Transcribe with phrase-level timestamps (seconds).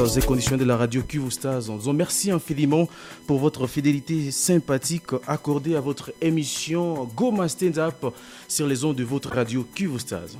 [0.00, 1.68] Et conditionnés de la radio Cuvostaz.
[1.68, 2.88] Nous vous merci infiniment
[3.26, 8.06] pour votre fidélité sympathique accordée à votre émission Go Stand Up
[8.48, 10.38] sur les ondes de votre radio Cuvostaz.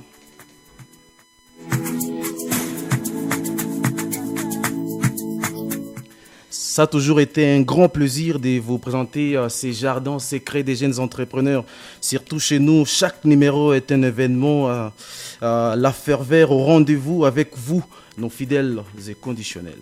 [6.49, 10.75] Ça a toujours été un grand plaisir de vous présenter euh, ces jardins secrets des
[10.75, 11.65] jeunes entrepreneurs.
[11.99, 14.89] Surtout chez nous, chaque numéro est un événement, euh,
[15.43, 17.83] euh, la ferveur au rendez-vous avec vous,
[18.17, 19.81] nos fidèles et conditionnels.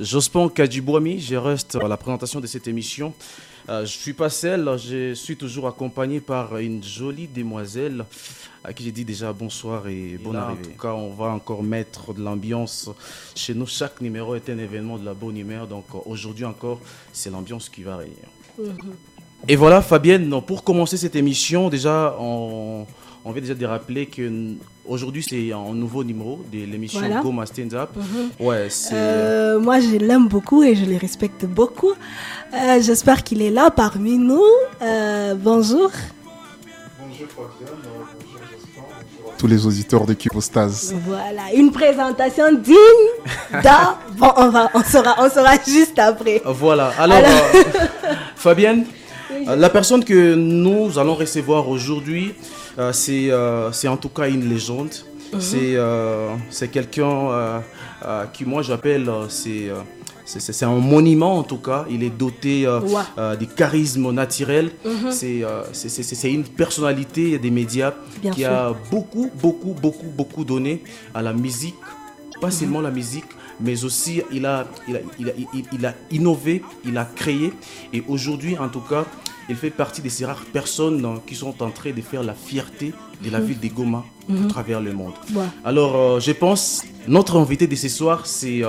[0.00, 3.12] Jospin Kadjibouami, je reste à la présentation de cette émission.
[3.68, 8.04] je ne suis pas seul, je suis toujours accompagné par une jolie demoiselle
[8.64, 10.60] à qui j'ai dit déjà bonsoir et bonne arrivée.
[10.60, 12.90] En tout cas, on va encore mettre de l'ambiance
[13.34, 13.66] chez nous.
[13.66, 15.66] Chaque numéro est un événement de la bonne humeur.
[15.66, 16.80] Donc aujourd'hui encore,
[17.12, 18.14] c'est l'ambiance qui va régner.
[18.58, 18.94] Mhm.
[19.46, 22.86] Et voilà, Fabienne, pour commencer cette émission, déjà, on,
[23.24, 24.54] on vient déjà de rappeler que
[24.86, 27.90] aujourd'hui c'est un nouveau numéro de l'émission Go My Stand Up.
[27.94, 28.46] Mhm.
[28.46, 31.92] Ouais, euh, moi, je l'aime beaucoup et je le respecte beaucoup.
[32.54, 34.42] Euh, j'espère qu'il est là parmi nous.
[34.82, 35.90] Euh, bonjour.
[36.98, 37.76] Bonjour Fabienne
[39.38, 40.92] tous les auditeurs de Kivostaz.
[41.06, 42.76] Voilà, une présentation digne
[43.62, 43.96] d'un...
[44.16, 46.42] Bon, on, va, on, sera, on sera juste après.
[46.44, 47.62] Voilà, alors, euh,
[48.34, 48.84] Fabienne,
[49.46, 52.34] la personne que nous allons recevoir aujourd'hui,
[52.78, 54.94] euh, c'est en tout cas une légende.
[55.32, 56.38] Mhm.
[56.50, 57.62] C'est quelqu'un
[58.32, 59.10] qui, moi, j'appelle...
[59.28, 59.70] c'est
[60.28, 61.86] c'est un monument en tout cas.
[61.90, 62.80] Il est doté euh,
[63.16, 64.70] euh, des charismes naturels.
[64.84, 65.10] Mhm.
[65.22, 67.94] Euh, c'est une personnalité des médias
[68.34, 70.82] qui a beaucoup, beaucoup, beaucoup, beaucoup donné
[71.14, 71.76] à la musique.
[72.40, 73.24] Pas seulement la musique,
[73.60, 75.32] mais aussi il a, il a, il a,
[75.72, 77.52] il a innové, il a créé.
[77.92, 79.04] Et aujourd'hui, en tout cas,
[79.48, 82.92] il fait partie de ces rares personnes qui sont en train de faire la fierté
[83.24, 83.46] de la mhm.
[83.46, 85.14] ville de Goma à travers le monde.
[85.64, 88.62] Alors, je pense, notre invité de ce soir, c'est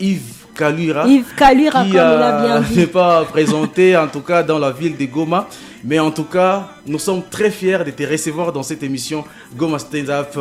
[0.00, 1.06] Yves Kalura.
[1.06, 5.48] Yves Kalura, qui n'est pas présenté, en tout cas dans la ville de Goma.
[5.84, 9.24] Mais en tout cas, nous sommes très fiers de te recevoir dans cette émission
[9.56, 10.38] Goma Stand Up.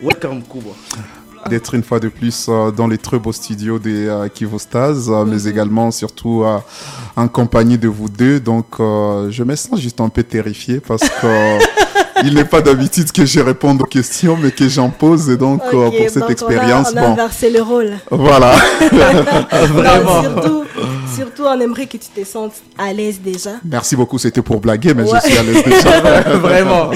[0.00, 0.70] Welcome, Kuba
[1.48, 5.24] d'être une fois de plus euh, dans les très beaux studios des euh, Kivostaz, euh,
[5.24, 5.48] mais mhm.
[5.48, 6.44] également surtout
[7.16, 8.40] en compagnie de vous deux.
[8.40, 11.58] Donc je me sens juste un peu terrifié parce que
[12.24, 15.28] il n'est pas d'habitude que je réponde aux questions, mais que j'en pose.
[15.30, 17.92] Et donc, pour cette expérience, on a, on a inversé le rôle.
[18.10, 18.52] Voilà.
[19.52, 20.22] Vraiment.
[20.22, 20.64] surtout,
[21.14, 23.52] surtout, on aimerait que tu te sentes à l'aise déjà.
[23.64, 24.18] Merci beaucoup.
[24.18, 26.00] C'était pour blaguer, mais je suis à l'aise déjà.
[26.38, 26.90] Vraiment.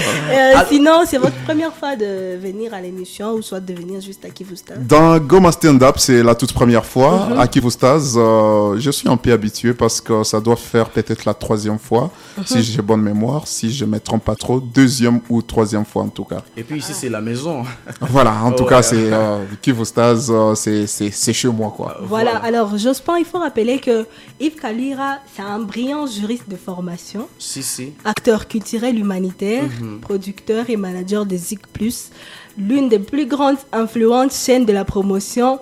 [0.55, 0.65] Ah.
[0.69, 4.31] sinon, c'est votre première fois de venir à l'émission ou soit de venir juste à
[4.31, 7.29] Kivustaz Dans Goma Stand Up, c'est la toute première fois.
[7.31, 7.41] Mhm.
[7.41, 11.35] À Kivustaz, euh, je suis un peu habitué parce que ça doit faire peut-être la
[11.35, 12.45] troisième fois, mhm.
[12.47, 14.61] si j'ai bonne mémoire, si je ne me trompe pas trop.
[14.61, 16.43] Deuxième ou troisième fois en tout cas.
[16.57, 17.65] Et puis ici, c'est la maison.
[18.01, 21.73] Voilà, en tout cas, c'est euh, Kivustaz, euh, c'est chez moi.
[21.77, 21.99] quoi.
[22.03, 24.07] Voilà, alors Jospin, il faut rappeler que
[24.41, 27.29] Yves Kalira, c'est un brillant juriste de formation.
[27.39, 27.93] Si, si.
[28.05, 30.01] Acteur culturel humanitaire, mhm.
[30.01, 32.11] producteur et manager de Zik Plus,
[32.59, 35.59] l'une des plus grandes influentes chaînes de la promotion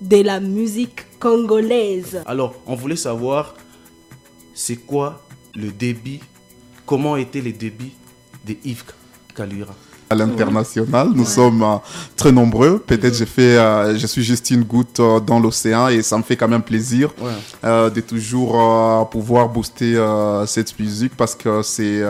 [0.00, 2.22] de la musique congolaise.
[2.26, 3.54] Alors, on voulait savoir,
[4.54, 5.22] c'est quoi
[5.54, 6.20] le débit?
[6.86, 7.92] Comment étaient les débits?
[8.50, 8.84] De Yves
[9.34, 9.74] Kalira
[10.10, 11.10] à l'international.
[11.14, 11.76] Nous sommes euh,
[12.16, 12.80] très nombreux.
[12.80, 16.24] Peut-être je fais, euh, je suis juste une goutte euh, dans l'océan et ça me
[16.24, 17.10] fait quand même plaisir
[17.62, 20.02] de toujours pouvoir booster
[20.46, 22.02] cette musique parce que c'est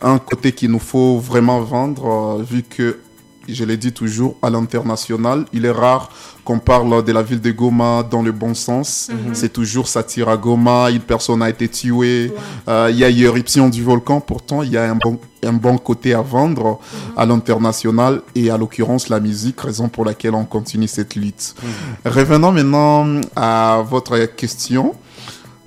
[0.00, 2.98] un côté qu'il nous faut vraiment vendre vu que
[3.48, 5.44] je l'ai dit toujours, à l'international.
[5.52, 6.10] Il est rare
[6.44, 9.08] qu'on parle de la ville de Goma dans le bon sens.
[9.10, 9.34] Mhm.
[9.34, 12.32] C'est toujours ça tire à Goma, une personne a été tuée,
[12.68, 14.20] euh, il y a eu éruption du volcan.
[14.20, 17.12] Pourtant, il y a un bon, un bon côté à vendre mhm.
[17.16, 21.54] à l'international et à l'occurrence la musique, raison pour laquelle on continue cette lutte.
[21.62, 22.12] Mhm.
[22.12, 24.94] Revenons maintenant à votre question.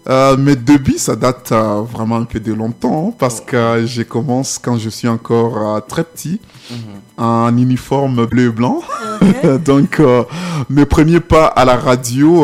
[0.07, 4.57] Euh, mes débuts, ça date euh, vraiment un peu de longtemps parce que je commence
[4.57, 6.39] quand je suis encore euh, très petit,
[6.71, 6.77] mhm.
[7.17, 8.81] en uniforme bleu et blanc.
[9.65, 10.01] Donc,
[10.69, 12.41] mes premiers pas à la radio,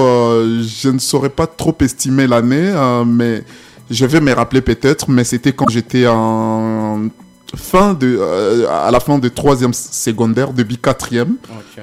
[0.62, 2.74] je ne saurais pas trop estimer l'année,
[3.06, 3.44] mais
[3.90, 7.08] je vais me rappeler peut-être, mais c'était quand j'étais en
[7.56, 11.36] fin de, à la fin de troisième secondaire, début quatrième,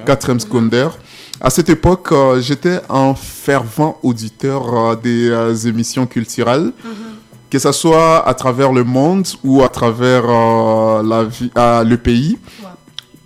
[0.05, 0.91] quatrième secondaire.
[1.45, 6.93] À cette époque, euh, j'étais un fervent auditeur euh, des euh, émissions culturelles, mhm.
[7.49, 10.23] que ce soit à travers le monde ou à travers
[11.03, 12.37] la vie, le pays.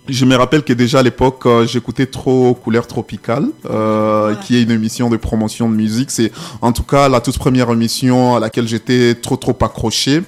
[0.08, 4.62] Je me rappelle que déjà à l'époque, euh, j'écoutais trop Couleur Tropicale, euh, qui est
[4.62, 6.10] une émission de promotion de musique.
[6.10, 6.32] C'est
[6.62, 10.22] en tout cas la toute première émission à laquelle j'étais trop trop accroché.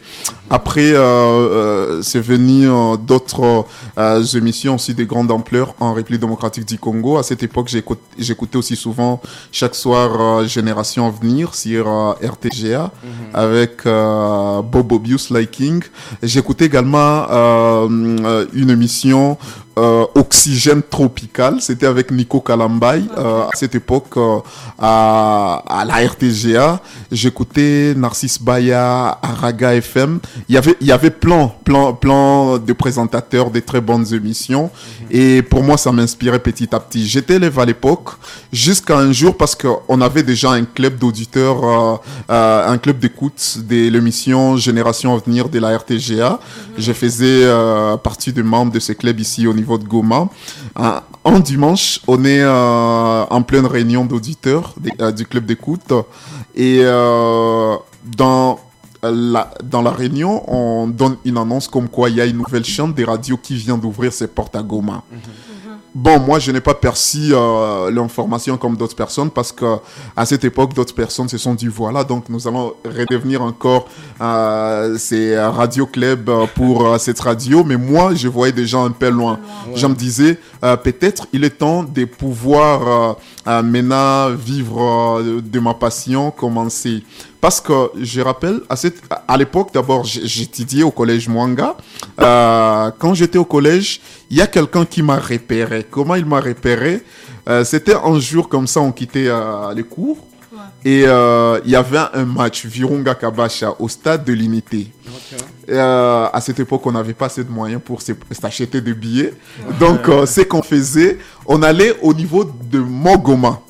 [0.53, 3.67] Après, euh, euh c'est venu euh, d'autres
[4.35, 7.19] émissions aussi de grande ampleur en République démocratique du Congo.
[7.19, 7.73] À cette époque,
[8.19, 9.23] j'écoutais aussi souvent
[9.53, 11.87] chaque soir Génération Avenir sur
[12.21, 13.11] RTGA mhm.
[13.32, 15.82] avec Bobo Bius Liking.
[16.23, 17.27] J'écoutais également
[17.88, 19.38] une émission
[19.78, 21.61] euh, Oxygène Tropical.
[21.61, 24.38] C'était avec Nico Kalambay euh, à cette époque euh,
[24.78, 26.81] à, à, la RTGA.
[27.12, 30.19] J'écoutais Narcisse Baya, Araga FM.
[30.49, 34.64] Il y avait, il y avait plein, plein, plein de présentateurs, des très bonnes émissions.
[34.64, 35.06] Mhm.
[35.12, 37.06] Et pour moi, ça m'inspirait petit à petit.
[37.06, 38.11] J'étais élève à l'époque
[38.52, 44.56] jusqu'à un jour parce qu'on avait déjà un club d'auditeurs, un club d'écoute de l'émission
[44.56, 46.31] Génération Avenir de la RTGA.
[46.31, 46.38] Mhm.
[46.76, 47.46] Je faisais
[48.02, 50.29] partie des membres de ce club ici au niveau de Goma.
[51.25, 55.93] en dimanche, on est euh, en pleine réunion d'auditeurs euh, du club d'écoute.
[56.55, 57.77] Et euh,
[58.17, 58.59] dans
[59.03, 62.65] la, dans la réunion, on donne une annonce comme quoi il y a une nouvelle
[62.65, 65.03] chaîne des radios qui vient d'ouvrir ses portes à Goma.
[65.11, 65.19] Mhm.
[65.93, 69.79] Bon, moi, je n'ai pas perçu euh, l'information comme d'autres personnes parce que
[70.17, 73.89] à cette époque, d'autres personnes se sont dit voilà, donc nous allons redevenir encore
[74.21, 77.65] euh, ces radio club euh, pour euh, cette radio.
[77.65, 79.41] Mais moi, je voyais des gens un peu loin.
[79.75, 83.17] Je me disais peut-être il est temps de pouvoir
[83.47, 87.03] maintenant vivre de ma passion, commencer.
[87.41, 91.75] Parce que je rappelle, à, cette, à l'époque, d'abord, j'étudiais au collège Mwanga.
[92.21, 94.01] Euh, quand j'étais au collège,
[94.31, 95.87] il y a quelqu'un qui m'a repéré.
[95.91, 97.03] Comment il m'a repéré?
[97.49, 100.19] Euh, C'était un jour comme ça, on quittait euh, les cours.
[100.85, 104.91] Et il y avait un match Virunga Kabasha au stade de l'Unité.
[105.69, 109.35] À cette époque, on n'avait pas assez de moyens pour s'acheter des billets.
[109.79, 113.61] Donc, ce qu'on faisait, on allait au niveau de Mogoma.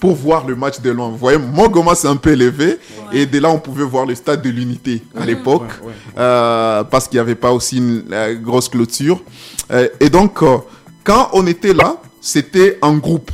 [0.00, 1.08] Pour voir le match de loin.
[1.08, 2.78] Vous voyez, Mogoma, c'est un peu élevé.
[3.12, 5.26] Et de là, on pouvait voir le stade de l'Unité à mhm.
[5.26, 5.70] l'époque.
[6.14, 8.04] parce qu'il n'y avait pas aussi une
[8.42, 9.20] grosse clôture.
[10.00, 10.40] et donc,
[11.04, 13.30] quand on était là, c'était en groupe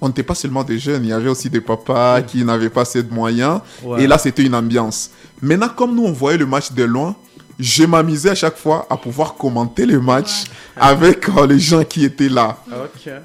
[0.00, 2.82] on n'était pas seulement des jeunes, il y avait aussi des papas qui n'avaient pas
[2.82, 3.60] assez de moyens.
[3.98, 5.10] Et là, c'était une ambiance.
[5.40, 7.14] Maintenant, comme nous, on voyait le match de loin,
[7.58, 10.44] je m'amusais à chaque fois à pouvoir commenter le match
[10.76, 12.56] avec euh, les gens qui étaient là.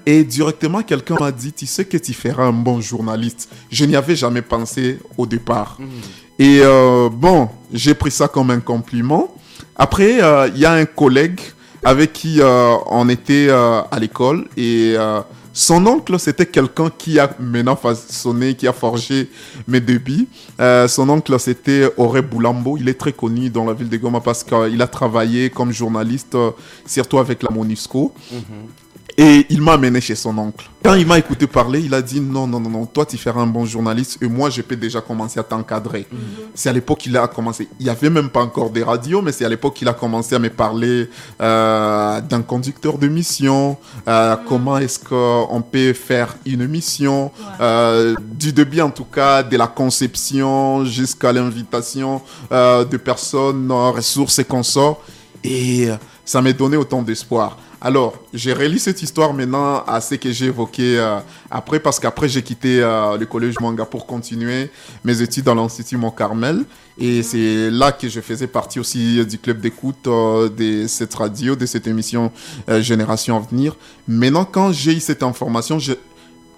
[0.06, 3.50] Et directement, quelqu'un m'a dit, tu sais que tu feras un bon journaliste.
[3.71, 5.77] Je n'y avais jamais pensé au départ.
[5.79, 5.88] Mhm.
[6.39, 9.33] Et euh, bon, j'ai pris ça comme un compliment.
[9.75, 11.39] Après, euh, il y a un collègue
[11.83, 14.95] avec qui on était à l'école et
[15.57, 19.27] son oncle, c'était quelqu'un qui a maintenant façonné, qui a forgé
[19.68, 20.27] mes débits.
[20.59, 22.77] Euh, son oncle, c'était Auré Boulambo.
[22.77, 26.36] Il est très connu dans la ville de Goma parce qu'il a travaillé comme journaliste,
[26.36, 26.51] euh,
[26.86, 28.13] surtout avec la MONUSCO.
[28.31, 28.39] Mhm.
[29.19, 30.69] Et il m'a amené chez son oncle.
[30.84, 33.42] Quand il m'a écouté parler, il a dit non, non, non, non, toi tu feras
[33.42, 36.06] un bon journaliste et moi je peux déjà commencer à t'encadrer.
[36.12, 36.19] Mhm.
[36.54, 37.68] C'est à l'époque qu'il a commencé.
[37.80, 40.36] Il n'y avait même pas encore des radios, mais c'est à l'époque qu'il a commencé
[40.36, 41.10] à me parler
[41.41, 43.77] euh, d'un conducteur de mission,
[44.08, 44.39] euh, mhm.
[44.48, 49.68] comment est-ce qu'on peut faire une mission, euh, du début en tout cas, de la
[49.68, 55.01] conception jusqu'à l'invitation de personnes, ressources et consorts.
[55.44, 55.88] Et
[56.24, 57.58] ça m'a donné autant d'espoir.
[57.79, 61.19] Alors, j'ai relié cette histoire maintenant à ce que j'ai évoqué euh,
[61.51, 64.72] après, parce qu'après, j'ai quitté euh, le collège Manga pour continuer
[65.03, 66.63] mes études dans l'Institut Mont-Carmel.
[66.98, 71.55] Et c'est là que je faisais partie aussi du club d'écoute euh, de cette radio,
[71.55, 72.31] de cette émission
[72.67, 73.75] Génération Avenir.
[74.07, 75.77] Maintenant, quand j'ai eu cette information,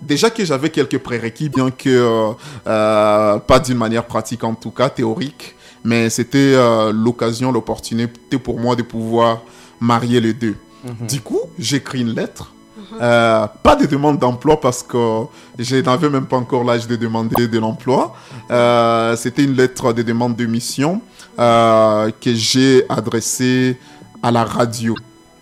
[0.01, 2.31] déjà que j'avais quelques prérequis, bien que
[2.63, 6.55] pas d'une manière pratique en tout cas, théorique, mais c'était
[6.93, 9.41] l'occasion, l'opportunité pour moi de pouvoir
[9.81, 10.55] marier les deux.
[10.83, 11.07] Mhm.
[11.07, 12.53] Du coup, j'écris une lettre.
[13.01, 15.24] Euh, pas de demande d'emploi parce que
[15.57, 18.15] je n'avais même pas encore l'âge de demander de l'emploi.
[18.51, 21.01] Euh, c'était une lettre de demande de mission
[21.38, 23.77] euh, que j'ai adressée
[24.24, 24.95] à la radio.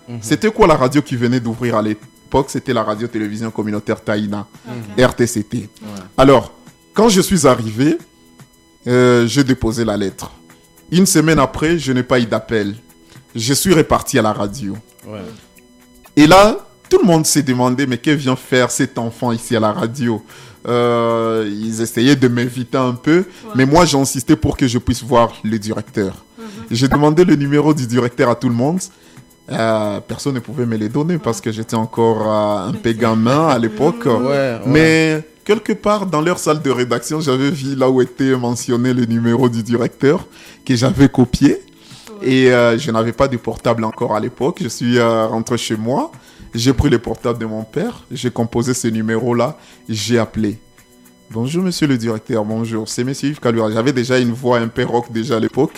[0.08, 0.20] Mhm.
[0.22, 2.50] C'était quoi la radio qui venait d'ouvrir à l'époque?
[2.50, 4.46] C'était la radio-télévision communautaire Taïna,
[4.98, 5.70] RTCT.
[6.18, 6.52] Alors,
[6.94, 7.98] quand je suis arrivé,
[8.86, 10.32] j'ai déposé la lettre.
[10.92, 12.76] Une semaine après, je n'ai pas eu d'appel.
[13.38, 14.76] Je suis reparti à la radio.
[16.16, 16.58] Et là,
[16.90, 20.24] tout le monde s'est demandé, mais que vient faire cet enfant ici à la radio?
[20.68, 23.26] Euh, Ils essayaient de m'inviter un peu,
[23.56, 26.26] mais moi j'ai insisté pour que je puisse voir le directeur.
[26.38, 26.46] Mhm.
[26.72, 28.80] J'ai demandé le numéro du directeur à tout le monde.
[29.50, 33.48] Euh, personne ne pouvait me les donner parce que j'étais encore euh, un peu gamin
[33.48, 34.06] à l'époque.
[34.66, 39.06] Mais quelque part dans leur salle de rédaction, j'avais vu là où était mentionné le
[39.06, 40.28] numéro du directeur
[40.66, 41.62] que j'avais copié.
[42.22, 44.60] Et euh, je n'avais pas de portable encore à l'époque.
[44.62, 46.12] Je suis euh, rentré chez moi.
[46.54, 48.04] J'ai pris le portable de mon père.
[48.12, 49.58] J'ai composé ce numéro-là.
[49.88, 50.60] J'ai appelé.
[51.30, 52.46] Bonjour, monsieur le directeur.
[52.46, 52.88] Bonjour.
[52.88, 53.70] C'est monsieur Yves Kalura.
[53.70, 55.78] J'avais déjà une voix un peu rock déjà à l'époque.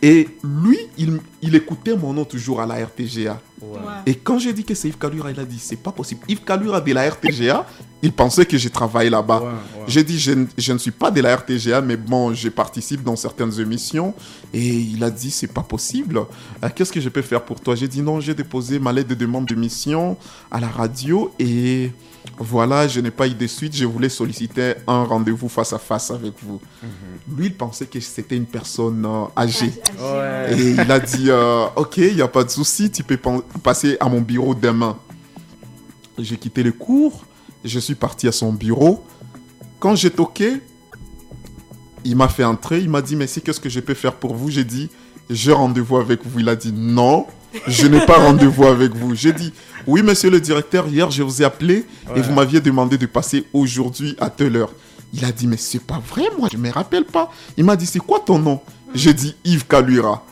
[0.00, 3.38] Et lui, il, il écoutait mon nom toujours à la RTGA.
[4.06, 6.22] Et quand j'ai dit que c'est Yves Kalura, il a dit c'est pas possible.
[6.28, 7.66] Yves Kalura de la RTGA,
[8.02, 9.42] il pensait que je travaille là-bas.
[9.86, 13.16] J'ai dit je, je, ne suis pas de la RTGA, mais bon, je participe dans
[13.16, 14.14] certaines émissions.
[14.54, 16.22] Et il a dit c'est pas possible.
[16.64, 17.74] Euh, Qu'est-ce que je peux faire pour toi?
[17.74, 20.16] J'ai dit non, j'ai déposé ma lettre de demande de mission
[20.50, 21.92] à la radio et
[22.38, 23.76] voilà, je n'ai pas eu de suite.
[23.76, 26.60] Je voulais solliciter un rendez-vous face à face avec vous.
[27.36, 29.72] Lui, il pensait que c'était une personne euh, âgée.
[29.98, 30.58] Ouais.
[30.58, 33.18] Et il a dit, euh, ok, il n'y a pas de souci, tu peux
[33.62, 34.96] passer à mon bureau demain.
[36.18, 37.24] J'ai quitté le cours,
[37.64, 39.04] je suis parti à son bureau.
[39.78, 40.60] Quand j'ai toqué,
[42.04, 44.34] il m'a fait entrer, il m'a dit, mais c'est qu'est-ce que je peux faire pour
[44.34, 44.50] vous?
[44.50, 44.90] J'ai dit,
[45.28, 46.40] j'ai rendez-vous avec vous.
[46.40, 47.26] Il a dit, non,
[47.66, 49.14] je n'ai pas rendez-vous avec vous.
[49.14, 49.52] J'ai dit,
[49.90, 53.44] oui, monsieur le directeur, hier, je vous ai appelé et vous m'aviez demandé de passer
[53.52, 54.72] aujourd'hui à telle heure.
[55.12, 57.32] Il a dit, mais c'est pas vrai, moi, je me rappelle pas.
[57.56, 58.60] Il m'a dit, c'est quoi ton nom?
[58.94, 60.24] J'ai dit, Yves Kalura.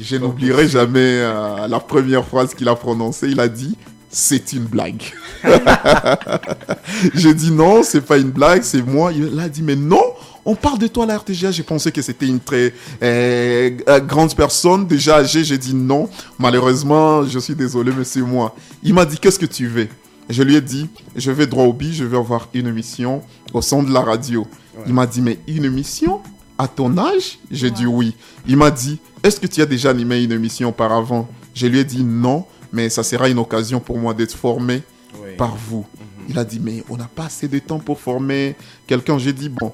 [0.00, 3.28] Je n'oublierai jamais euh, la première phrase qu'il a prononcée.
[3.28, 3.76] Il a dit,
[4.10, 5.02] c'est une blague.
[7.14, 9.12] J'ai dit, non, c'est pas une blague, c'est moi.
[9.12, 10.02] Il a dit, mais non,
[10.48, 11.50] on parle de toi à la RTGA.
[11.50, 15.44] J'ai pensé que c'était une très euh, euh, grande personne, déjà âgée.
[15.44, 18.56] J'ai dit, non, malheureusement, je suis désolé, mais c'est moi.
[18.82, 19.88] Il m'a dit, qu'est-ce que tu veux?
[20.30, 23.20] Je lui ai dit, je vais droit au but, je vais avoir une émission
[23.52, 24.46] au son de la radio.
[24.86, 26.20] Il m'a dit, mais une émission
[26.56, 27.38] à ton âge?
[27.50, 28.16] J'ai dit oui.
[28.46, 31.28] Il m'a dit, est-ce que tu as déjà animé une émission auparavant?
[31.54, 34.82] Je lui ai dit non, mais ça sera une occasion pour moi d'être formé
[35.22, 35.36] Oui.
[35.36, 35.84] par vous.
[36.28, 38.54] Il a dit, mais on n'a pas assez de temps pour former
[38.86, 39.18] quelqu'un.
[39.18, 39.72] J'ai dit, bon,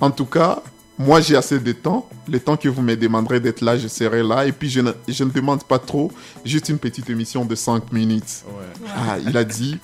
[0.00, 0.62] en tout cas,
[0.98, 2.08] moi j'ai assez de temps.
[2.28, 4.46] Le temps que vous me demanderez d'être là, je serai là.
[4.46, 6.10] Et puis je ne, je ne demande pas trop,
[6.44, 8.44] juste une petite émission de 5 minutes.
[8.48, 8.86] Ouais.
[8.96, 9.78] Ah, il a dit,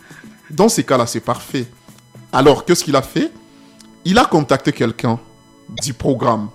[0.50, 1.66] dans ces cas-là, c'est parfait.
[2.32, 3.30] Alors, qu'est-ce qu'il a fait?
[4.04, 5.18] Il a contacté quelqu'un
[5.82, 6.48] du programme.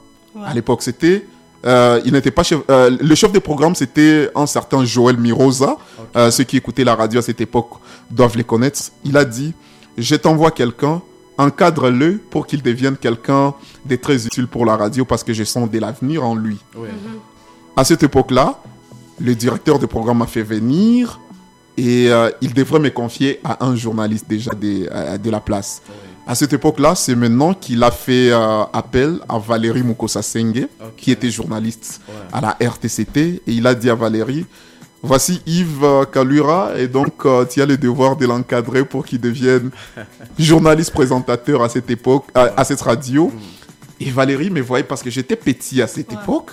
[0.43, 1.25] À l'époque, c'était...
[1.65, 5.77] euh, il n'était pas chef, euh, le chef de programme, c'était un certain Joël Mirosa.
[6.15, 7.71] Euh, ceux qui écoutaient la radio à cette époque
[8.09, 8.79] doivent les connaître.
[9.03, 9.53] Il a dit,
[9.97, 11.01] je t'envoie quelqu'un,
[11.38, 13.54] encadre-le pour qu'il devienne quelqu'un
[13.86, 16.58] de très utile pour la radio parce que je sens de l'avenir en lui.
[16.75, 16.89] Ouais.
[17.75, 18.60] À cette époque-là,
[19.20, 21.20] le directeur de programme m'a fait venir
[21.77, 25.82] et euh, il devrait me confier à un journaliste déjà de, euh, de la place.
[26.27, 31.12] À cette époque-là, c'est maintenant qu'il a fait euh, appel à Valérie Mukosa Senge, qui
[31.12, 32.13] était journaliste Ouais.
[32.34, 34.46] à la RTCT, et il a dit à Valérie,
[35.05, 39.21] voici Yves euh, Kalura, et donc euh, tu as le devoir de l'encadrer pour qu'il
[39.21, 39.71] devienne
[40.38, 43.31] journaliste présentateur à cette époque, à, à cette radio.
[44.00, 46.51] Et Valérie me voyait parce que j'étais petit à cette époque.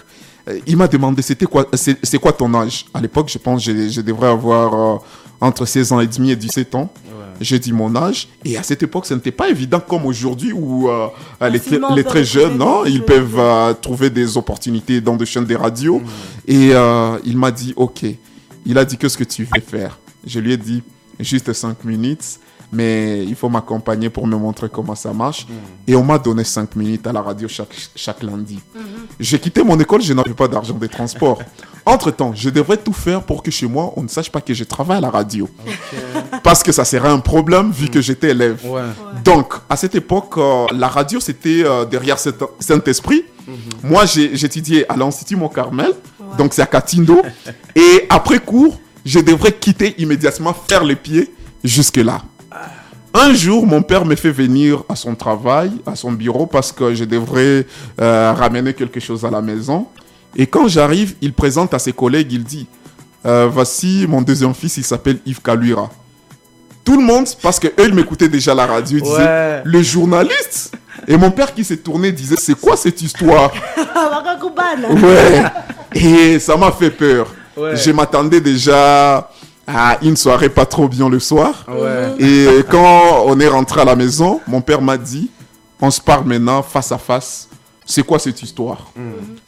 [0.48, 2.86] Euh, Il m'a demandé c'était quoi, c'est c'est quoi ton âge?
[2.94, 4.98] À l'époque, je pense que je, je devrais avoir euh,
[5.40, 6.92] entre 16 ans et demi et 17 ans.
[7.06, 7.10] Ouais.
[7.40, 8.28] J'ai dit mon âge.
[8.44, 11.08] Et à cette époque, ce n'était pas évident comme aujourd'hui où euh,
[11.42, 15.26] euh, les, très- les jeunes, non, des ils peuvent euh, trouver des opportunités dans des
[15.26, 16.00] chaînes de radio.
[16.46, 16.70] Et
[17.24, 18.04] il m'a dit, OK.
[18.66, 20.82] Il a dit, qu'est-ce que tu veux faire Je lui ai dit,
[21.18, 22.38] juste 5 minutes,
[22.72, 25.46] mais il faut m'accompagner pour me montrer comment ça marche.
[25.86, 28.60] Et on m'a donné 5 minutes à la radio chaque, chaque lundi.
[29.20, 31.42] J'ai quitté mon école, je n'avais pas d'argent de transport.
[31.84, 34.62] Entre-temps, je devrais tout faire pour que chez moi, on ne sache pas que je
[34.64, 35.48] travaille à la radio.
[36.44, 38.60] Parce que ça serait un problème vu que j'étais élève.
[38.64, 38.82] Ouais.
[39.24, 43.24] Donc, à cette époque, euh, la radio, c'était euh, derrière cet- Saint-Esprit.
[43.82, 45.90] Moi, j'ai- j'étudiais à l'Institut Mont-Carmel,
[46.38, 47.22] donc c'est à Katindo.
[47.74, 51.32] Et après cours, je devrais quitter immédiatement, faire les pieds
[51.64, 52.22] jusque-là.
[53.14, 56.94] Un jour, mon père me fait venir à son travail, à son bureau, parce que
[56.94, 57.66] je devrais
[58.00, 59.86] euh, ramener quelque chose à la maison.
[60.34, 62.66] Et quand j'arrive, il présente à ses collègues, il dit,
[63.26, 65.90] euh, voici mon deuxième fils, il s'appelle Yves Kaluira.
[66.84, 69.82] Tout le monde, parce que eux, ils m'écoutaient déjà à la radio, ils disaient, le
[69.82, 70.72] journaliste
[71.08, 73.50] Et mon père qui s'est tourné disait, c'est quoi cette histoire?
[74.90, 75.42] Ouais.
[75.94, 77.32] Et ça m'a fait peur.
[77.56, 77.76] Ouais.
[77.76, 79.30] Je m'attendais déjà
[79.66, 81.66] à une soirée pas trop bien le soir.
[81.68, 82.14] Ouais.
[82.18, 85.30] Et quand on est rentré à la maison, mon père m'a dit,
[85.80, 87.48] on se parle maintenant face à face.
[87.84, 88.90] C'est quoi cette histoire?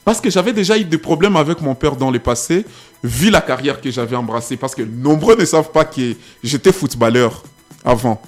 [0.04, 2.66] Parce que j'avais déjà eu des problèmes avec mon père dans le passé,
[3.02, 4.56] vu la carrière que j'avais embrassée.
[4.56, 7.42] Parce que nombreux ne savent pas que j'étais footballeur
[7.84, 8.20] avant.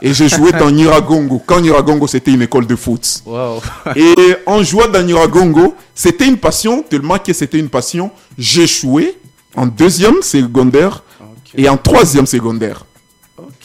[0.00, 1.42] Et j'ai joué dans Niragongo.
[1.44, 3.22] Quand Niragongo, c'était une école de foot.
[3.26, 3.60] Wow.
[3.94, 4.14] Et
[4.46, 8.10] en jouant dans Niragongo, c'était une passion, tellement que c'était une passion.
[8.38, 9.18] J'ai joué
[9.54, 11.02] en deuxième secondaire
[11.54, 12.86] et en troisième secondaire.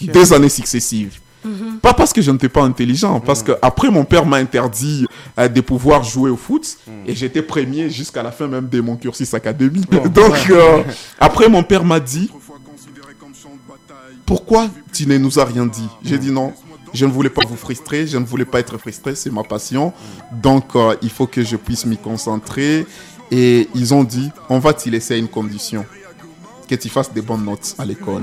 [0.01, 1.19] Deux années successives.
[1.43, 1.79] Mhm.
[1.81, 5.05] Pas parce que je n'étais pas intelligent, parce que après mon père m'a interdit
[5.37, 6.77] euh, de pouvoir jouer au foot
[7.07, 9.89] et j'étais premier jusqu'à la fin même de mon cursus académique.
[10.13, 10.83] Donc euh,
[11.17, 12.29] après mon père m'a dit
[14.29, 16.53] pourquoi tu ne nous as rien dit J'ai dit non.
[16.93, 19.91] Je ne voulais pas vous frustrer, je ne voulais pas être frustré, c'est ma passion.
[20.31, 22.85] Donc, euh, il faut que je puisse m'y concentrer.
[23.31, 25.83] Et ils ont dit, on va t'y laisser une condition,
[26.67, 28.21] que tu fasses des bonnes notes à l'école.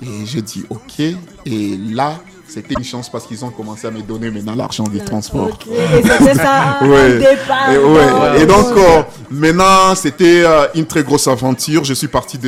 [0.00, 1.00] Et j'ai dit, ok.
[1.44, 2.18] Et là,
[2.52, 5.58] c'était une chance parce qu'ils ont commencé à me donner maintenant l'argent du transport.
[5.70, 8.36] Et c'était ça départ.
[8.36, 11.84] Et, donc, euh, maintenant, c'était euh, une très grosse aventure.
[11.84, 12.38] Je suis parti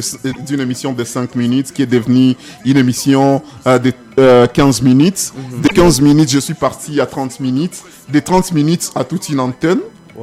[0.46, 3.92] d'une émission de 5 minutes qui est devenue une émission euh, de
[4.46, 5.32] 15 minutes.
[5.36, 5.62] Mhm.
[5.62, 7.82] De 15 minutes, je suis parti à 30 minutes.
[8.12, 9.80] De 30 minutes à toute une antenne.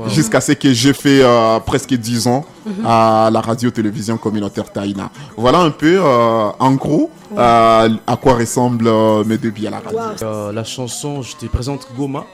[0.07, 1.21] Jusqu'à ce que j'ai fait
[1.65, 2.45] presque 10 ans
[2.85, 5.09] à la radio-télévision communautaire Taïna.
[5.35, 9.99] Voilà un peu, en gros, à quoi ressemblent euh, mes débuts à la radio.
[10.21, 12.25] Euh, la chanson, je te présente Goma,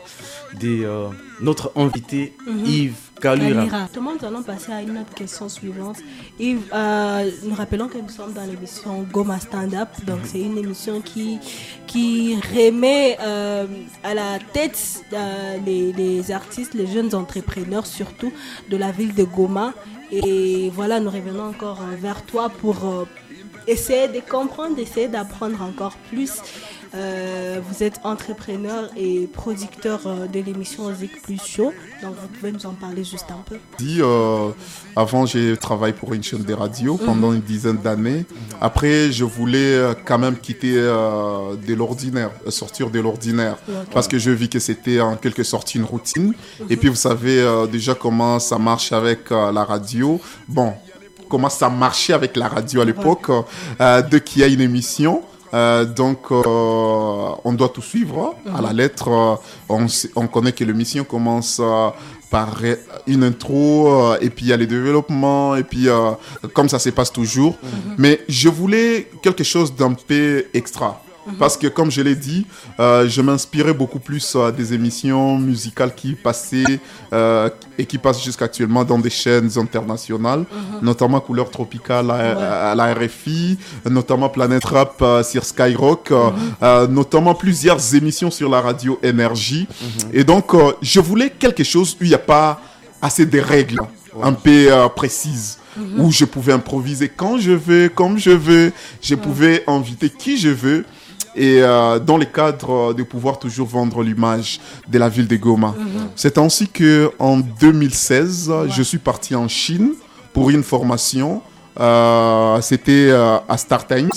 [0.60, 1.08] de euh,
[1.42, 2.66] notre invité mhm.
[2.66, 3.88] Yves Kalura.
[3.96, 5.98] nous allons passer à une autre question suivante.
[6.40, 6.70] Yves,
[7.44, 9.90] nous rappelons que nous sommes dans l'émission Goma Stand Up.
[10.06, 11.40] Donc, c'est une émission qui,
[11.88, 13.18] qui remet
[14.04, 15.04] à la tête
[15.66, 18.32] les, les, artistes, les jeunes entrepreneurs, surtout
[18.70, 19.74] de la ville de Goma.
[20.12, 23.08] Et voilà, nous revenons encore vers toi pour
[23.68, 26.42] essayer de comprendre, essayer d'apprendre encore plus.
[26.96, 32.52] Euh, vous êtes entrepreneur et producteur euh, de l'émission Zik Plus Show, donc vous pouvez
[32.54, 33.58] nous en parler juste un peu.
[33.84, 34.50] Euh,
[34.96, 37.06] avant, j'ai travaillé pour une chaîne de radio mhm.
[37.06, 38.26] pendant une dizaine d'années.
[38.62, 43.58] Après, je voulais quand même quitter de l'ordinaire, sortir de l'ordinaire,
[43.92, 46.34] parce que je vis que c'était en quelque sorte une routine.
[46.70, 46.80] Et mhm.
[46.80, 50.22] puis, vous savez déjà comment ça marche avec la radio.
[50.48, 50.74] Bon,
[51.30, 53.30] comment ça marchait avec la radio à l'époque,
[53.82, 55.22] euh, de qui a une émission.
[55.54, 56.44] Euh, donc, euh,
[57.44, 59.40] on doit tout suivre à la lettre.
[59.70, 61.62] On, on, connaît que l'émission commence
[62.30, 62.58] par
[63.06, 65.88] une intro, et puis il y a les développements, et puis
[66.54, 67.56] comme ça se passe toujours.
[67.98, 71.02] Mais je voulais quelque chose d'un peu extra.
[71.28, 71.36] Mhm.
[71.38, 72.46] Parce que, comme je l'ai dit,
[72.80, 76.80] euh, je m'inspirais beaucoup plus euh, des émissions musicales qui passaient
[77.14, 80.80] euh, et qui passent jusqu'actuellement dans des chaînes internationales, mhm.
[80.82, 83.58] notamment Couleur Tropicale à, la RFI,
[83.90, 86.94] notamment Planète Rap sur Skyrock, mhm.
[86.94, 89.68] notamment plusieurs émissions sur la radio Énergie.
[90.14, 92.62] Et donc, je voulais quelque chose où il n'y a pas
[93.02, 93.80] assez de règles
[94.24, 95.60] un peu précises
[95.98, 98.72] où je pouvais improviser quand je veux, comme je veux.
[99.02, 100.86] Je pouvais inviter qui je veux
[101.38, 105.76] et euh, dans le cadre de pouvoir toujours vendre l'image de la ville de Goma.
[105.78, 106.10] Mhm.
[106.16, 109.94] C'est ainsi que en 2016, je suis parti en Chine
[110.34, 111.42] pour une formation.
[111.80, 114.10] Euh, c'était euh, à Star Times.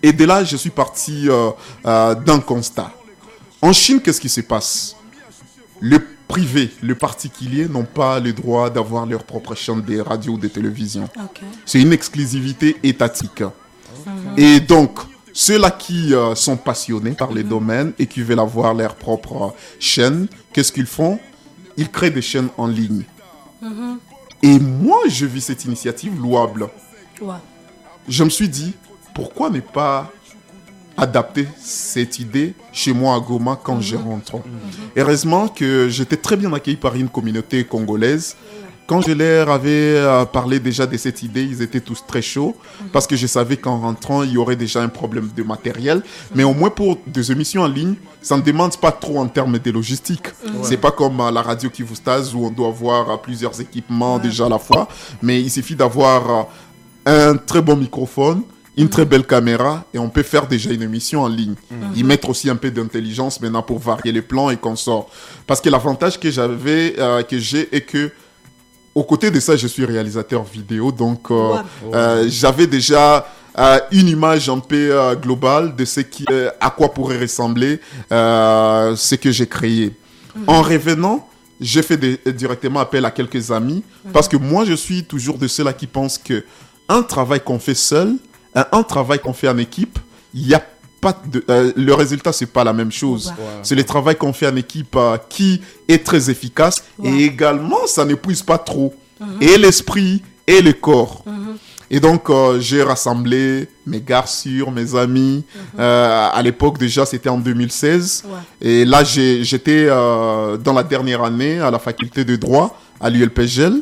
[0.00, 1.28] Et de là, je suis parti
[1.84, 2.92] d'un constat.
[3.60, 4.94] En Chine, qu'est-ce qui se passe?
[5.80, 10.38] Le privé, le particulier n'ont pas le droit d'avoir leur propre chaîne de radio ou
[10.38, 11.08] de télévision.
[11.66, 13.42] C'est une exclusivité étatique.
[14.36, 15.00] Et donc,
[15.38, 20.26] ceux-là qui euh, sont passionnés par les domaines et qui veulent avoir leur propre chaîne,
[20.52, 21.20] qu'est-ce qu'ils font?
[21.76, 23.04] Ils créent des chaînes en ligne.
[23.62, 23.98] Mhm.
[24.42, 26.68] Et moi, je vis cette initiative louable.
[28.08, 28.74] Je me suis dit,
[29.14, 30.10] pourquoi ne pas
[30.96, 34.08] adapter cette idée chez moi à Goma quand je mhm.
[34.08, 34.36] rentre?
[34.38, 34.42] Mhm.
[34.96, 38.34] Heureusement que j'étais très bien accueilli par une communauté congolaise
[38.88, 42.56] quand je leur avais euh, parlé déjà de cette idée, ils étaient tous très chauds
[42.90, 46.02] parce que je savais qu'en rentrant, il y aurait déjà un problème de matériel.
[46.34, 49.58] Mais au moins pour des émissions en ligne, ça ne demande pas trop en termes
[49.58, 50.28] de logistique.
[50.62, 53.60] C'est pas comme euh, la radio qui vous stase où on doit avoir euh, plusieurs
[53.60, 54.88] équipements déjà à la fois.
[55.20, 56.46] Mais il suffit d'avoir
[57.04, 58.40] un très bon microphone,
[58.78, 61.56] une très belle caméra et on peut faire déjà une émission en ligne.
[61.94, 65.10] Y mettre aussi un peu d'intelligence maintenant pour varier les plans et qu'on sort.
[65.46, 66.94] Parce que l'avantage que j'avais,
[67.28, 68.10] que j'ai, est que
[68.98, 71.54] au côté de ça, je suis réalisateur vidéo, donc euh,
[71.94, 76.24] euh, j'avais déjà euh, une image un peu globale de ce qui,
[76.60, 77.80] à quoi pourrait ressembler
[78.10, 79.94] ce que j'ai créé.
[80.34, 80.44] Mhm.
[80.48, 81.28] En revenant,
[81.60, 81.96] j'ai fait
[82.32, 84.12] directement appel à quelques amis mhm.
[84.12, 86.44] parce que moi, je suis toujours de ceux-là qui pensent que
[86.88, 88.16] un travail qu'on fait seul,
[88.56, 89.98] un, travail qu'on fait en équipe,
[90.34, 90.62] il y a
[91.00, 91.44] pas de,
[91.76, 93.32] le résultat c'est pas la même chose.
[93.62, 94.96] C'est le travail qu'on fait en équipe
[95.28, 99.26] qui est très efficace et également ça n'épuise pas trop mhm.
[99.40, 101.22] et l'esprit et le corps.
[101.26, 101.56] Mhm.
[101.90, 105.44] Et donc euh, j'ai rassemblé mes garçons, mes amis.
[105.54, 105.80] Mhm.
[105.80, 108.24] Euh, à l'époque déjà c'était en 2016
[108.60, 113.80] et là j'étais euh, dans la dernière année à la faculté de droit à l'ULPGL.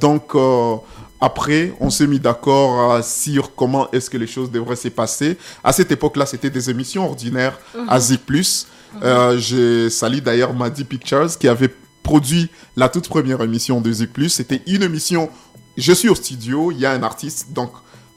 [0.00, 0.34] donc
[1.22, 5.38] après, on s'est mis d'accord euh, sur comment est-ce que les choses devraient se passer.
[5.62, 8.20] À cette époque-là, c'était des émissions ordinaires à Zik+.
[9.00, 14.10] Euh, J'ai sali d'ailleurs Madi Pictures qui avait produit la toute première émission de Zik+.
[14.28, 15.30] C'était une émission,
[15.76, 17.70] je suis au studio, il y a un artiste, donc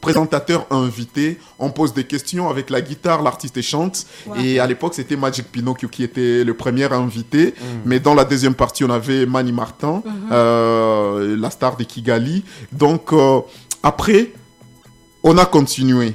[0.06, 4.06] présentateur invité, on pose des questions avec la guitare, l'artiste chante.
[4.38, 7.48] Et à l'époque, c'était Magic Pinocchio qui était le premier invité.
[7.48, 7.64] Mm.
[7.86, 10.32] Mais dans la deuxième partie, on avait Manny Martin, mm-hmm.
[10.32, 12.44] euh, la star de Kigali.
[12.72, 13.40] Donc, euh,
[13.82, 14.32] après,
[15.24, 16.14] on a continué.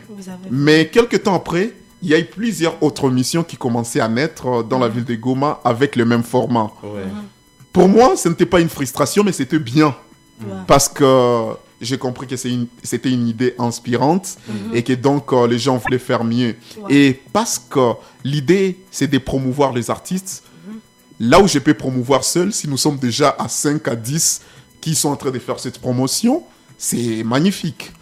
[0.50, 4.46] Mais quelques temps après, il y a eu plusieurs autres missions qui commençaient à naître
[4.46, 4.92] euh, dans la mm.
[4.92, 6.70] ville de Goma avec le même format.
[7.72, 9.94] Pour moi, ce n'était pas une frustration, mais c'était bien.
[10.66, 14.76] Parce que j'ai compris que c'était une, idée inspirante mhm.
[14.76, 16.56] et que donc euh, les gens voulaient faire mieux.
[16.88, 17.92] Et parce que
[18.24, 20.78] l'idée, c'est de promouvoir les artistes, mhm.
[21.20, 24.42] là où je peux promouvoir seul, si nous sommes déjà à 5 à 10
[24.80, 26.44] qui sont en train de faire cette promotion,
[26.78, 27.92] c'est magnifique.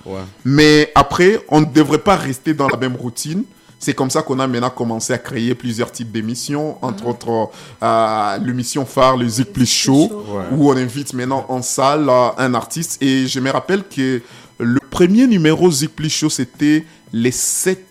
[0.45, 3.43] Mais après, on ne devrait pas rester dans la même routine.
[3.79, 7.11] C'est comme ça qu'on a maintenant commencé à créer plusieurs types d'émissions, entre mhm.
[7.11, 7.51] autres
[7.83, 12.55] euh, l'émission phare, le Zik Plus Show, où on invite maintenant en salle euh, un
[12.55, 13.01] artiste.
[13.03, 14.21] Et je me rappelle que
[14.59, 17.85] le premier numéro Zik Plus Show, c'était les 7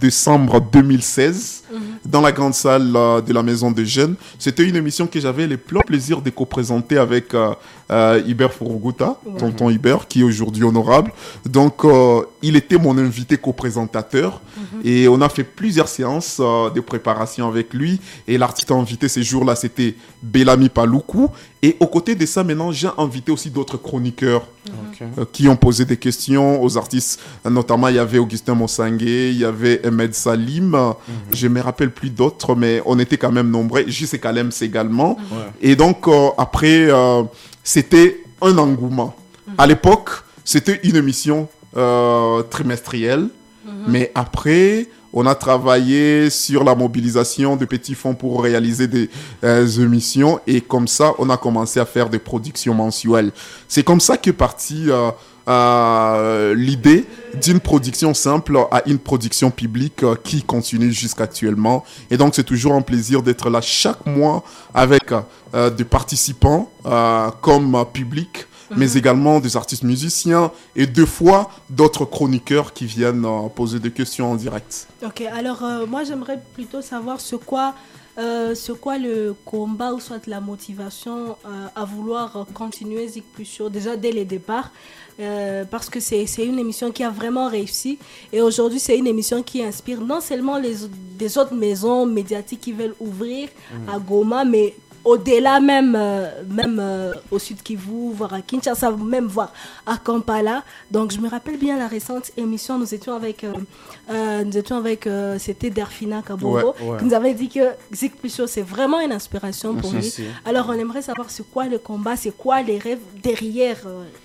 [0.00, 1.80] décembre 2016 mhm.
[2.06, 4.14] dans la grande salle euh, de la Maison des Jeunes.
[4.38, 7.52] C'était une émission que j'avais le plein plaisir de co-présenter avec euh,
[7.90, 11.12] euh, Iber Furuguta, tonton Iber, qui est aujourd'hui honorable.
[11.44, 11.82] Donc,
[12.42, 14.80] il était mon invité co-présentateur mhm.
[14.84, 18.00] et on a fait plusieurs séances de préparation avec lui.
[18.26, 21.30] Et l'artiste invité ces jours-là, c'était Bellamy Paloukou.
[21.62, 24.46] Et aux côtés de ça, maintenant, j'ai invité aussi d'autres chroniqueurs
[25.32, 27.20] qui ont posé des questions aux artistes.
[27.48, 30.76] Notamment, il y avait Augustin Mossangué, il y avait Ahmed Salim.
[31.32, 33.84] Je me rappelle plus d'autres, mais on était quand même nombreux.
[33.86, 34.18] J.C.
[34.18, 35.16] Kalem également.
[35.60, 37.22] Et donc, euh, après, euh,
[37.62, 39.14] c'était un engouement.
[39.46, 39.54] Mhm.
[39.58, 40.10] À l'époque,
[40.44, 43.28] c'était une émission euh, trimestrielle.
[43.64, 43.72] Mhm.
[43.88, 49.08] Mais après, on a travaillé sur la mobilisation de petits fonds pour réaliser des
[49.80, 50.40] émissions.
[50.46, 53.30] Et comme ça, on a commencé à faire des productions mensuelles.
[53.68, 54.88] C'est comme ça qu'est parti
[55.46, 57.06] l'idée
[57.42, 61.84] d'une production simple à une production publique euh, qui continue jusqu'actuellement.
[62.10, 65.12] Et donc, c'est toujours un plaisir d'être là chaque mois avec
[65.54, 68.96] euh, des participants euh, comme public, mais mhm.
[68.96, 74.34] également des artistes musiciens et deux fois d'autres chroniqueurs qui viennent poser des questions en
[74.36, 74.88] direct.
[75.04, 77.74] Ok, alors moi, j'aimerais plutôt savoir ce quoi
[78.16, 83.60] euh, sur quoi le combat ou soit la motivation euh, à vouloir continuer Zik Plus
[83.70, 84.70] déjà dès le départ
[85.18, 87.98] euh, parce que c'est une émission qui a vraiment réussi
[88.32, 90.74] et aujourd'hui c'est une émission qui inspire non seulement les
[91.18, 93.88] des autres maisons médiatiques qui veulent ouvrir mmh.
[93.88, 94.74] à Goma mais
[95.04, 99.52] au-delà même, euh, même euh, au sud Kivu, voire à Kinshasa, même voir
[99.86, 100.62] à Kampala.
[100.90, 105.08] Donc je me rappelle bien la récente émission, nous étions avec, euh, nous étions avec
[105.38, 107.60] c'était Derfina Kabongo, qui nous avait dit que
[107.92, 110.14] Zik Plussio, c'est vraiment une inspiration pour lui.
[110.44, 113.78] Alors on aimerait savoir c'est quoi le combat, c'est quoi les rêves derrière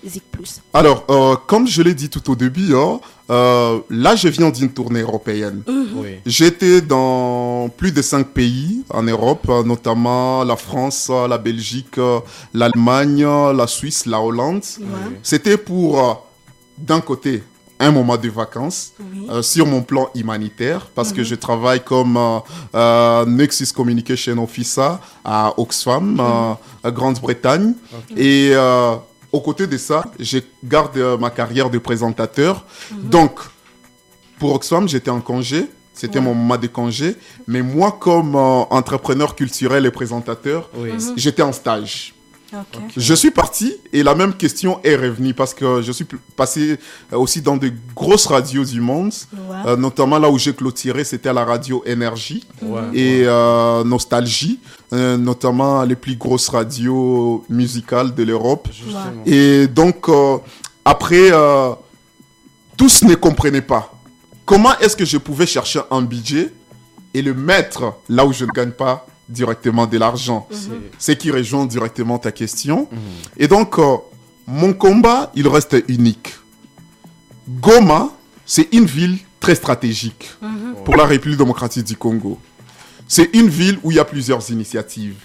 [0.04, 0.60] Zik Plus.
[0.72, 1.06] Alors,
[1.46, 5.62] comme je l'ai dit tout au début, hein, là je viens d'une tournée européenne.
[5.66, 6.04] Mhm.
[6.26, 11.98] J'étais dans plus de cinq pays en Europe, notamment la France France, la Belgique,
[12.54, 14.62] l'Allemagne, la Suisse, la Hollande.
[15.22, 16.14] C'était pour, euh,
[16.78, 17.42] d'un côté,
[17.82, 18.92] un moment de vacances
[19.30, 21.26] euh, sur mon plan humanitaire parce que mhm.
[21.26, 22.18] je travaille comme
[22.74, 24.92] euh, Nexus Communication Officer
[25.24, 26.04] à Oxfam,
[26.84, 26.90] mhm.
[26.92, 27.72] Grande-Bretagne.
[28.16, 28.52] Et
[29.32, 32.64] aux côtés de ça, je garde ma carrière de présentateur.
[32.90, 33.10] Mhm.
[33.10, 33.40] Donc,
[34.38, 35.66] pour Oxfam, j'étais en congé.
[35.92, 37.16] C'était mon moment de congé.
[37.46, 40.98] Mais moi, comme euh, entrepreneur culturel et présentateur, mhm.
[41.16, 42.14] j'étais en stage.
[42.96, 46.78] Je suis parti et la même question est revenue parce que je suis passé
[47.12, 49.12] euh, aussi dans de grosses radios du monde,
[49.66, 52.44] euh, notamment là où j'ai clôturé, c'était à la radio Énergie
[52.94, 53.24] et
[53.84, 54.58] Nostalgie,
[54.92, 58.68] notamment les plus grosses radios musicales de l'Europe.
[59.26, 60.06] Et donc,
[60.84, 61.30] après,
[62.76, 63.92] tous ne comprenaient pas
[64.50, 66.52] comment est-ce que je pouvais chercher un budget
[67.14, 70.80] et le mettre là où je ne gagne pas directement de l'argent mhm.
[70.98, 72.88] C'est qui rejoint directement ta question.
[72.90, 72.98] Mhm.
[73.38, 73.96] Et donc, euh,
[74.46, 76.34] mon combat, il reste unique.
[77.48, 78.10] Goma,
[78.44, 80.74] c'est une ville très stratégique mhm.
[80.84, 82.38] pour la République démocratique du Congo.
[83.08, 85.16] C'est une ville où il y a plusieurs initiatives.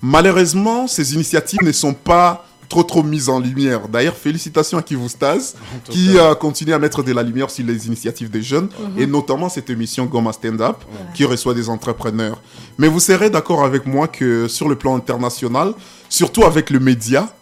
[0.00, 3.88] Malheureusement, ces initiatives ne sont pas trop trop mise en lumière.
[3.88, 5.54] D'ailleurs, félicitations à Kivustas
[5.84, 9.00] qui a continué à mettre de la lumière sur les initiatives des jeunes mhm.
[9.02, 10.76] et notamment cette émission Goma Stand Up
[11.14, 12.40] qui reçoit des entrepreneurs.
[12.76, 15.72] Mais vous serez d'accord avec moi que sur le plan international,
[16.08, 17.34] surtout avec le média,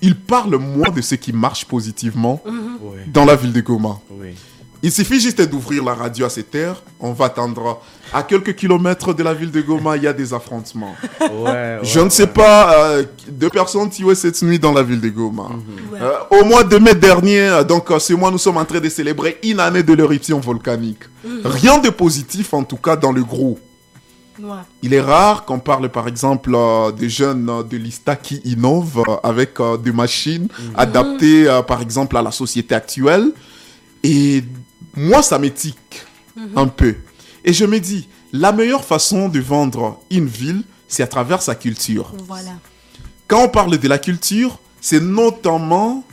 [0.00, 2.98] il parle moins de ce qui marche positivement Oui.
[3.08, 3.98] dans la ville de Goma.
[4.10, 4.34] Oui.
[4.82, 7.80] Il suffit juste d'ouvrir la radio à cette heure, on va attendre
[8.12, 10.94] à quelques kilomètres de la ville de Goma, il y a des affrontements.
[11.20, 12.28] Ouais, Je ne sais ouais.
[12.28, 15.48] pas, euh, deux personnes tuées cette nuit dans la ville de Goma.
[15.92, 15.98] Ouais.
[16.00, 18.78] Euh, au mois de mai dernier, euh, donc euh, ce mois, nous sommes en train
[18.80, 21.02] de célébrer une année de l'éruption volcanique.
[21.44, 23.58] Rien de positif, en tout cas, dans le gros.
[24.40, 24.54] Ouais.
[24.84, 29.02] Il est rare qu'on parle, par exemple, euh, des jeunes euh, de l'ISTA qui innovent
[29.08, 33.32] euh, avec euh, des machines adaptées, euh, par exemple, à la société actuelle.
[34.04, 34.44] Et
[34.98, 36.04] moi, ça m'étique
[36.56, 36.96] un peu.
[37.44, 41.54] Et je me dis, la meilleure façon de vendre une ville, c'est à travers sa
[41.54, 42.12] culture.
[42.26, 42.52] Voilà.
[43.26, 46.04] Quand on parle de la culture, c'est notamment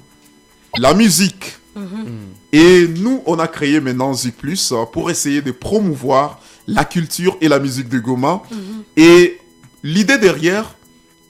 [0.78, 1.58] la musique.
[2.54, 7.36] Et nous, on a créé maintenant Zik Plus euh, pour essayer de promouvoir la culture
[7.42, 8.44] et la musique de Goma.
[8.96, 9.42] Et
[9.84, 10.76] l'idée derrière,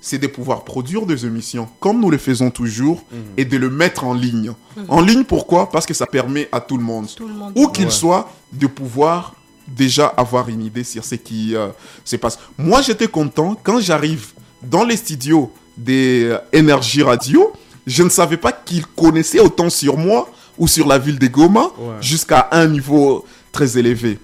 [0.08, 3.04] c'est de pouvoir produire des émissions comme nous le faisons toujours
[3.38, 4.52] et de le mettre en ligne.
[4.88, 5.68] En ligne, pourquoi?
[5.72, 7.54] Parce que ça permet à tout le monde, Tout le monde.
[7.56, 7.92] où qu'il Ouais.
[7.92, 9.34] soit, de pouvoir
[9.68, 11.70] déjà avoir une idée sur ce qui euh,
[12.04, 12.38] se passe.
[12.56, 14.28] Moi, j'étais content quand j'arrive
[14.62, 17.52] dans les studios des euh, Énergie Radio.
[17.88, 21.64] Je ne savais pas qu'ils connaissaient autant sur moi ou sur la ville de Goma
[21.80, 21.96] Ouais.
[22.00, 24.20] jusqu'à un niveau très élevé.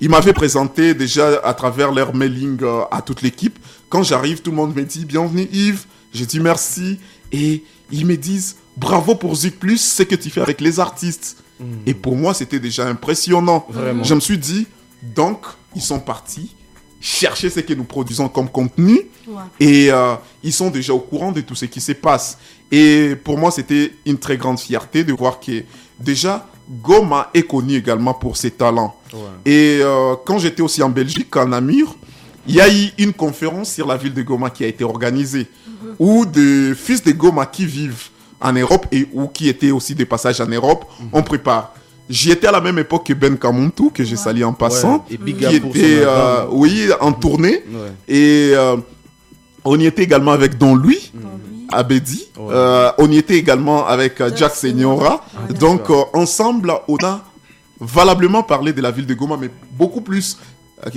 [0.00, 3.58] Ils m'avaient présenté déjà à travers leur mailing euh, à toute l'équipe.
[3.88, 5.84] Quand j'arrive, tout le monde me dit bienvenue Yves.
[6.12, 6.98] Je dis merci
[7.32, 11.42] et ils me disent bravo pour Zik Plus, ce que tu fais avec les artistes.
[11.86, 13.64] Et pour moi, c'était déjà impressionnant.
[13.70, 14.04] Vraiment.
[14.04, 14.66] Je me suis dit,
[15.02, 16.54] donc, ils sont partis
[17.00, 19.42] chercher ce que nous produisons comme contenu Ouais.
[19.58, 22.38] et euh, ils sont déjà au courant de tout ce qui se passe.
[22.70, 25.64] Et pour moi, c'était une très grande fierté de voir que
[25.98, 26.46] déjà,
[26.82, 28.94] Goma est connu également pour ses talents.
[29.12, 29.18] Ouais.
[29.44, 31.96] Et euh, quand j'étais aussi en Belgique, en Namur,
[32.48, 35.46] il y a eu une conférence sur la ville de Goma qui a été organisée,
[35.98, 38.08] où des fils de Goma qui vivent
[38.40, 41.72] en Europe et ou qui étaient aussi des passages en Europe, on prépare.
[42.08, 45.14] J'y étais à la même époque que Ben Kamuntu, que je salue en passant, Ouais,
[45.14, 47.64] et big qui était, euh, oui, en tournée.
[47.68, 47.92] Ouais.
[48.06, 48.76] Et euh,
[49.64, 51.10] on y était également avec Don Louis.
[51.68, 52.28] Abedi.
[52.38, 52.54] Ouais.
[52.54, 55.24] Euh, on y était également avec euh, Jack Senyora.
[55.34, 55.58] Voilà.
[55.58, 57.24] Donc, euh, ensemble, on a
[57.80, 60.38] valablement parlé de la ville de Goma, mais beaucoup plus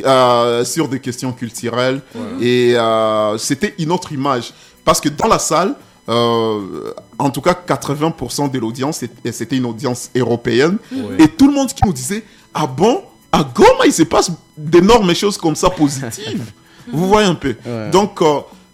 [0.05, 2.01] euh, sur des questions culturelles.
[2.41, 4.53] Et euh, c'était une autre image.
[4.85, 5.75] Parce que dans la salle,
[6.07, 10.77] euh, en tout cas, 80% de l'audience, c'était- une audience européenne.
[10.91, 11.23] Ouais.
[11.23, 13.03] Et tout le monde qui nous disait Ah bon?
[13.31, 16.51] À Goma, il se passe d'énormes choses comme ça positives.
[16.91, 17.55] Vous voyez un peu.
[17.63, 17.91] Ouais.
[17.91, 18.19] Donc,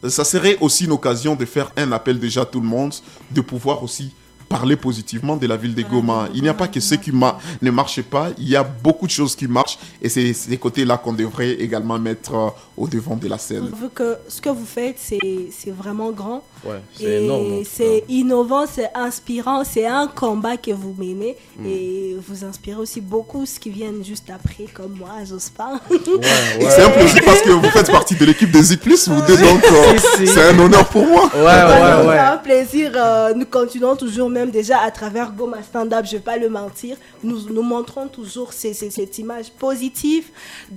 [0.07, 2.93] ça serait aussi une occasion de faire un appel déjà à tout le monde,
[3.31, 4.13] de pouvoir aussi
[4.47, 6.27] parler positivement de la ville de Goma.
[6.34, 9.05] Il n'y a pas que ce qui ma- ne marche pas, il y a beaucoup
[9.08, 13.15] de choses qui marchent et c'est ces côtés-là qu'on devrait également mettre euh, au devant
[13.15, 13.65] de la scène.
[13.81, 15.19] Vu que ce que vous faites, c'est
[15.51, 16.43] c'est vraiment grand.
[16.65, 17.63] Ouais, c'est énorme.
[17.69, 21.65] c'est innovant, c'est inspirant, c'est un combat que vous menez Mm.
[21.67, 25.79] et vous inspirez aussi beaucoup ce qui viennent juste après, comme moi, j'ose pas.
[25.89, 29.38] Ouais, c'est un plaisir parce que vous faites partie de l'équipe des Plus, vous deux,
[29.38, 30.34] donc euh, Si, si.
[30.34, 31.29] c'est un honneur pour moi.
[31.34, 32.91] Ouais, ouais, C'est un plaisir.
[32.95, 36.49] euh, nous continuons toujours, même déjà à travers Goma Stand Up, je vais pas le
[36.59, 36.93] mentir.
[37.27, 40.25] Nous, nous montrons toujours ces- ces- cette image positive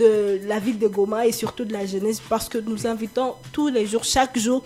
[0.02, 0.10] de
[0.52, 3.84] la ville de Goma et surtout de la jeunesse parce que nous invitons tous les
[3.90, 4.60] jours, chaque jour,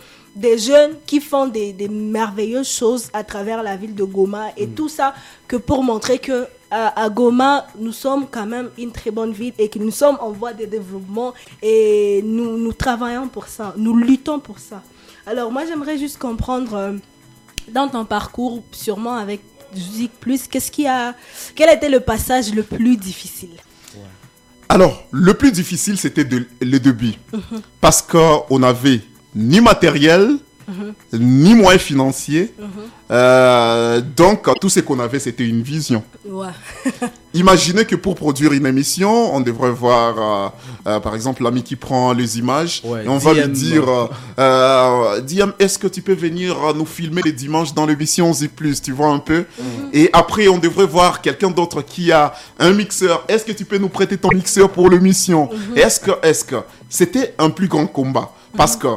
[0.47, 4.67] des jeunes qui font des, des merveilleuses choses à travers la ville de Goma et
[4.79, 5.09] tout ça
[5.51, 6.39] que pour montrer que
[6.75, 10.31] à, Goma, nous sommes quand même une très bonne ville et que nous sommes en
[10.41, 11.31] voie de développement
[11.63, 14.81] et nous, nous travaillons pour ça, nous luttons pour ça.
[15.27, 16.93] Alors moi j'aimerais juste comprendre euh,
[17.69, 19.41] dans ton parcours, sûrement avec
[19.75, 21.15] Zik Plus, qu'est-ce qui a,
[21.55, 23.57] quel était le passage le plus difficile?
[24.69, 26.27] Alors, le plus difficile, c'était
[26.61, 27.13] le début.
[27.81, 29.01] Parce qu'on n'avait
[29.35, 30.39] ni matériel,
[31.13, 32.55] ni moyens financiers.
[33.11, 36.03] Euh, donc, tout ce qu'on avait, c'était une vision.
[36.27, 36.49] Ouais.
[37.35, 40.15] Imaginez que pour produire une émission, on devrait voir,
[40.87, 42.83] euh, euh, par exemple, l'ami qui prend les images.
[42.85, 44.07] Ouais, et on va lui dire, euh,
[44.39, 48.49] euh, DM, est-ce que tu peux venir nous filmer les dimanches dans l'émission Z+,
[48.83, 49.45] tu vois un peu
[49.93, 53.25] Et après, on devrait voir quelqu'un d'autre qui a un mixeur.
[53.29, 56.57] Est-ce que tu peux nous prêter ton mixeur pour l'émission Est-ce que, est-ce que...
[56.91, 58.31] C'était un plus grand combat.
[58.55, 58.89] Parce que,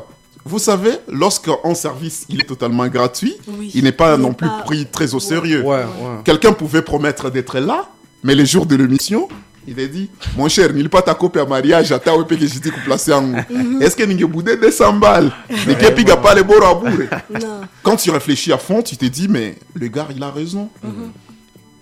[0.43, 3.71] vous savez, lorsqu'un service, il est totalement gratuit, Oui.
[3.73, 5.61] il n'est pas Il non plus pas- pris très au sérieux.
[5.61, 6.21] Ouais, ouais.
[6.25, 7.87] Quelqu'un pouvait promettre d'être là,
[8.25, 9.29] mais les jours de l'émission,
[9.67, 12.59] il a dit Mon cher, n'il pas ta copie à mariage, à ta que je
[12.59, 13.33] t'ai placé en.
[13.79, 15.31] Est-ce que n'y boudé 200 balles?
[15.67, 17.07] Ne kepiga pas les bords à bourre.
[17.31, 17.61] Non.
[17.83, 20.69] Quand tu réfléchis à fond, tu te dis Mais le gars, il a raison.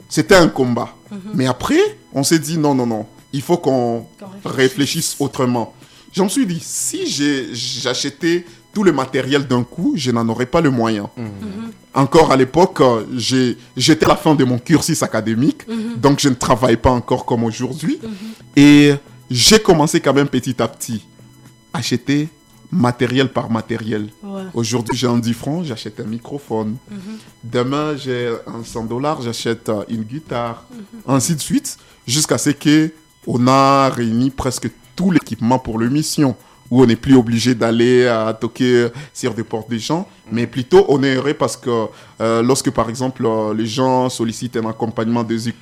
[0.10, 0.94] C'était un combat.
[1.34, 1.80] Mais après,
[2.14, 4.06] on s'est dit Non, non, non, il faut qu'on
[4.44, 4.56] réfléchisse.
[4.56, 5.16] réfléchisse.
[5.20, 5.74] autrement.
[6.12, 10.46] Je me suis dit Si j'ai- j'achetais tout le matériel d'un coup, je n'en aurais
[10.48, 11.10] pas le moyen.
[11.94, 15.62] encore à l'époque, euh, j'ai- j'étais à la fin de mon cursus académique,
[15.98, 18.00] donc je ne travaille pas encore comme aujourd'hui.
[18.56, 18.94] Et
[19.30, 21.06] j'ai commencé quand même petit à petit
[21.72, 22.30] à acheter
[22.72, 24.10] matériel par matériel.
[24.24, 24.42] Ouais.
[24.56, 26.78] Aujourd'hui, j'ai un 10 francs, j'achète un microphone.
[27.44, 30.66] Demain, j'ai un 100 dollars, j'achète euh, une guitare.
[31.08, 32.92] Ainsi de suite, jusqu'à ce que
[33.28, 36.36] on a réuni presque tout l'équipement pour le mission.
[36.72, 40.86] Où on n'est plus obligé d'aller à toquer sur des portes des gens, mais plutôt
[40.90, 41.70] on est heureux parce que
[42.20, 45.54] euh, lorsque par exemple euh, les gens sollicitent un accompagnement de Zik+,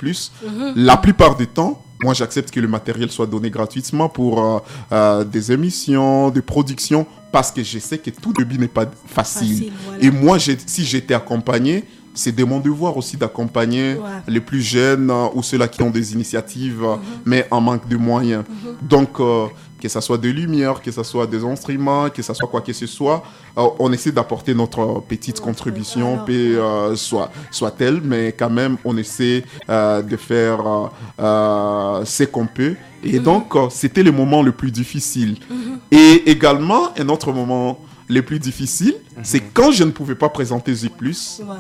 [0.76, 4.62] la plupart du temps, moi j'accepte que le matériel soit donné gratuitement pour
[4.92, 9.56] euh, des émissions, des productions, parce que je sais que tout début n'est pas facile.
[9.58, 10.04] Facile, voilà.
[10.04, 11.84] Et moi, si j'étais accompagné,
[12.14, 14.00] c'est de mon devoir aussi d'accompagner Ouais.
[14.28, 17.00] les plus jeunes euh, ou ceux-là qui ont des initiatives, Mhm.
[17.26, 18.44] mais en manque de moyens.
[18.82, 19.46] Donc, euh,
[19.82, 22.72] que ce soit des lumières, que ce soit des instruments, que ce soit quoi que
[22.74, 23.24] ce soit,
[23.58, 28.78] euh, on essaie d'apporter notre petite contribution, puis, euh, soit, soit telle, mais quand même,
[28.86, 30.88] on essaie euh, de faire euh,
[31.20, 32.76] euh, ce qu'on peut.
[33.04, 33.24] Et Mhm.
[33.24, 35.38] donc, c'était le moment le plus difficile.
[35.92, 40.74] Et également, un autre moment le plus difficile, c'est quand je ne pouvais pas présenter
[40.76, 40.86] Z+.
[41.40, 41.56] Ouais.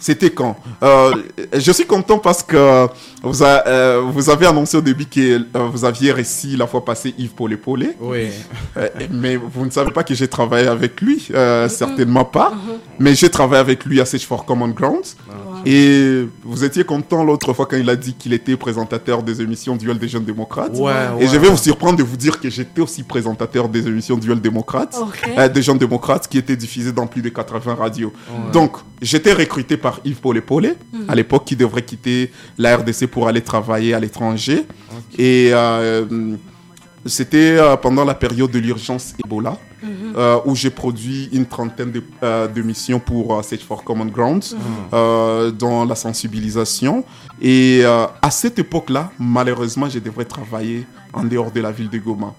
[0.00, 0.56] C'était quand?
[0.82, 1.12] Euh,
[1.54, 2.86] Je suis content parce que
[3.22, 6.84] vous, a- euh, vous avez annoncé au début que euh, vous aviez réussi la fois
[6.84, 7.90] passée Yves Paulé Paulé.
[8.00, 8.28] Oui.
[8.76, 12.52] Euh, mais vous ne savez pas que j'ai travaillé avec lui, euh, certainement pas.
[12.98, 15.04] Mais j'ai travaillé avec lui à Search for Common Ground.
[15.66, 19.76] Et vous étiez content l'autre fois quand il a dit qu'il était présentateur des émissions
[19.76, 20.76] Duel des jeunes démocrates.
[20.76, 21.26] Ouais, Et ouais.
[21.26, 24.94] je vais vous surprendre de vous dire que j'étais aussi présentateur des émissions Duel démocrates,
[25.38, 28.12] euh, des jeunes démocrates qui étaient diffusées dans plus de 80 radios.
[28.52, 30.74] Donc, j'étais recruté par Yves Paulé Paulé,
[31.08, 34.64] à l'époque, qui devrait quitter la RDC pour aller travailler à l'étranger.
[35.18, 36.04] Et euh,
[37.06, 39.58] c'était euh, pendant la période de l'urgence Ebola,
[40.16, 44.06] euh, où j'ai produit une trentaine de, euh, de missions pour euh, Search for Common
[44.06, 44.42] Ground,
[44.92, 47.04] euh, dans la sensibilisation.
[47.42, 51.98] Et euh, à cette époque-là, malheureusement, je devrais travailler en dehors de la ville de
[51.98, 52.34] Goma.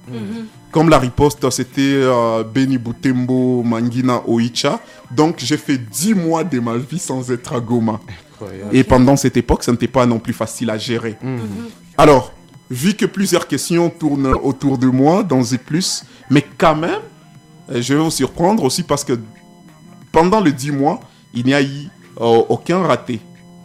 [0.71, 4.79] Comme la riposte, c'était euh, Beni Butembo, Mangina, Oicha.
[5.11, 7.99] Donc, j'ai fait 10 mois de ma vie sans être à Goma.
[8.33, 8.75] Incroyable.
[8.75, 11.15] Et pendant cette époque, ça n'était pas non plus facile à gérer.
[11.97, 12.33] Alors,
[12.69, 15.59] vu que plusieurs questions tournent autour de moi dans Z+,
[16.29, 17.01] mais quand même,
[17.69, 19.19] euh, je vais vous surprendre aussi parce que
[20.11, 20.99] pendant les 10 mois,
[21.33, 21.87] il n'y a eu
[22.19, 23.19] euh, aucun raté.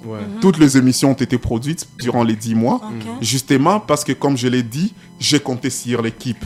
[0.04, 0.18] Ouais.
[0.40, 3.06] Toutes les émissions ont été produites durant les 10 mois, Ok.
[3.20, 6.42] justement parce que, comme je l'ai dit, j'ai compté sur l'équipe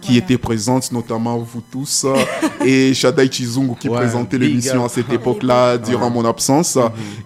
[0.00, 0.18] qui voilà.
[0.18, 2.16] était présente, notamment vous tous, euh,
[2.64, 6.14] et Shadai Chizungu qui Ouais, présentait l'émission à cette époque-là, durant Ouais.
[6.14, 6.76] mon absence.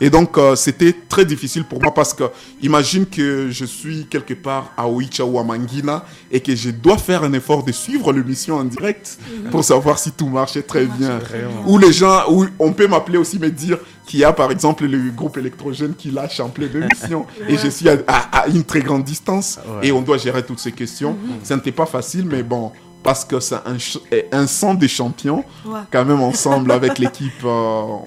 [0.00, 2.24] Et donc, euh, c'était très difficile pour moi parce que,
[2.62, 6.98] imagine que je suis quelque part à Oicha ou à Mangina et que je dois
[6.98, 9.18] faire un effort de suivre l'émission en direct
[9.50, 11.18] pour savoir si tout marchait très bien.
[11.66, 13.78] Ou les gens, ou on peut m'appeler aussi me dire
[14.10, 17.68] qu'il y a par exemple le groupe électrogène qui lâche en pleine émission et je
[17.68, 19.86] suis à, à- à une très grande distance Ouais.
[19.88, 21.16] et on doit gérer toutes ces questions.
[21.44, 23.98] Ça n'était pas facile, mais bon, parce que c'est un, ch-
[24.32, 25.80] un sang des champions, Ouais.
[25.92, 27.48] quand même ensemble avec l'équipe, euh,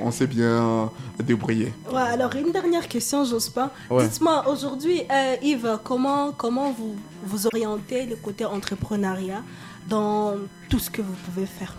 [0.08, 0.92] on s'est bien
[1.24, 1.72] débrouillé.
[1.92, 3.70] Ouais, alors une dernière question, Jospin.
[3.90, 4.06] Ouais.
[4.08, 9.42] Dites-moi, aujourd'hui, euh, Yves, comment, comment vous vous orientez le côté entrepreneuriat
[9.88, 10.34] dans
[10.70, 11.74] tout ce que vous pouvez faire?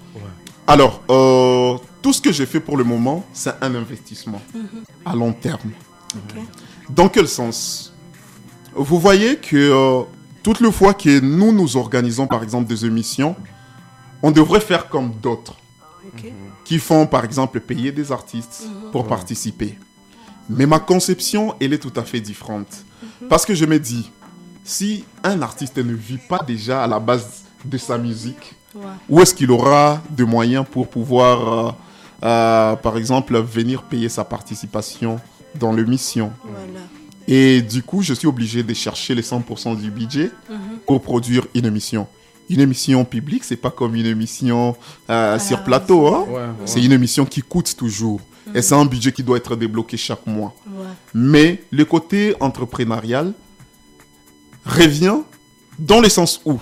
[0.67, 4.41] Alors, euh, tout ce que j'ai fait pour le moment, c'est un investissement
[5.05, 5.71] à long terme.
[6.89, 7.93] Dans quel sens?
[8.75, 10.03] Vous voyez que euh,
[10.43, 13.37] toutes les fois que nous nous organisons par exemple des émissions,
[14.23, 15.57] on devrait faire comme d'autres.
[16.65, 19.79] Qui font par exemple payer des artistes pour participer.
[20.49, 22.85] Mais ma conception, elle est tout à fait différente.
[23.29, 24.11] Parce que je me dis,
[24.65, 28.83] si un artiste ne vit pas déjà à la base de sa musique, Ouais.
[29.09, 31.37] où est-ce qu'il aura de moyens pour pouvoir,
[31.69, 31.73] euh,
[32.25, 35.21] euh, par exemple, venir payer sa participation
[35.55, 36.81] dans l'émission Voilà.
[37.29, 40.79] Et du coup, je suis obligé de chercher les 100% du budget Mhm.
[40.87, 42.07] pour produire une émission.
[42.51, 44.77] Une émission publique, c'est pas comme une émission
[45.09, 46.07] euh, la sur plateau.
[46.09, 46.25] Hein?
[46.29, 46.49] Ouais, ouais.
[46.67, 48.21] C'est une émission qui coûte toujours.
[48.55, 50.53] Et c'est un budget qui doit être débloqué chaque mois.
[50.67, 50.85] Ouais.
[51.15, 53.33] Mais le côté entrepreneurial
[54.67, 55.19] revient
[55.79, 56.59] dans le sens où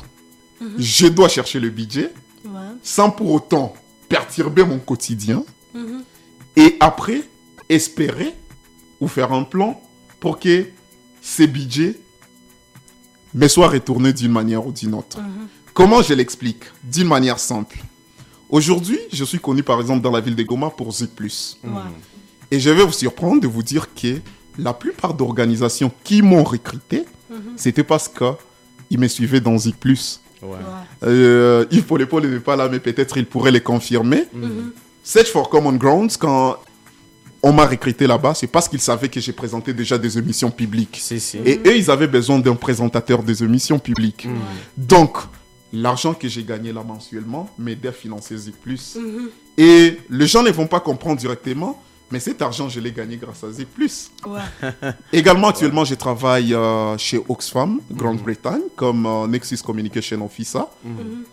[0.78, 2.12] je dois chercher le budget
[2.44, 2.50] Ouais.
[2.82, 3.72] sans pour autant
[4.08, 5.44] perturber mon quotidien
[5.74, 6.02] Mhm.
[6.56, 7.22] et après
[7.68, 8.34] espérer
[9.00, 9.80] ou faire un plan
[10.20, 10.66] pour que
[11.20, 11.98] ces budgets
[13.34, 15.18] me soient retournés d'une manière ou d'une autre.
[15.72, 17.78] Comment je l'explique D'une manière simple?
[18.50, 21.08] Aujourd'hui, je suis connu par exemple dans la ville de Goma pour Z+.
[21.64, 21.70] Ouais.
[22.50, 24.20] Et je vais vous surprendre de vous dire que
[24.58, 27.04] la plupart d'organisations qui m'ont recruté,
[27.56, 29.68] c'était parce qu'ils me suivaient dans Z+.
[29.84, 29.94] Ouais.
[30.43, 30.59] Ouais.
[31.05, 34.24] Euh, Yves Paul n'est pas là, mais peut-être il pourrait les confirmer.
[34.32, 34.72] Mhm.
[35.05, 36.57] Search for Common Grounds, quand
[37.43, 40.99] on m'a recruté là-bas, c'est parce qu'ils savaient que j'ai présenté déjà des émissions publiques.
[41.01, 41.38] Si, si.
[41.38, 44.28] Et eux, ils avaient besoin d'un présentateur des émissions publiques.
[44.76, 45.18] Donc,
[45.72, 48.97] l'argent que j'ai gagné là mensuellement m'aidait à financer Zik Plus.
[49.59, 51.82] Et les gens ne vont pas comprendre directement,
[52.12, 54.10] mais cet argent, je l'ai gagné grâce à Plus.
[54.26, 54.70] Ouais.
[55.12, 60.60] Également, actuellement, je travaille euh, chez Oxfam, Grande-Bretagne, comme euh, Nexus Communication Officer.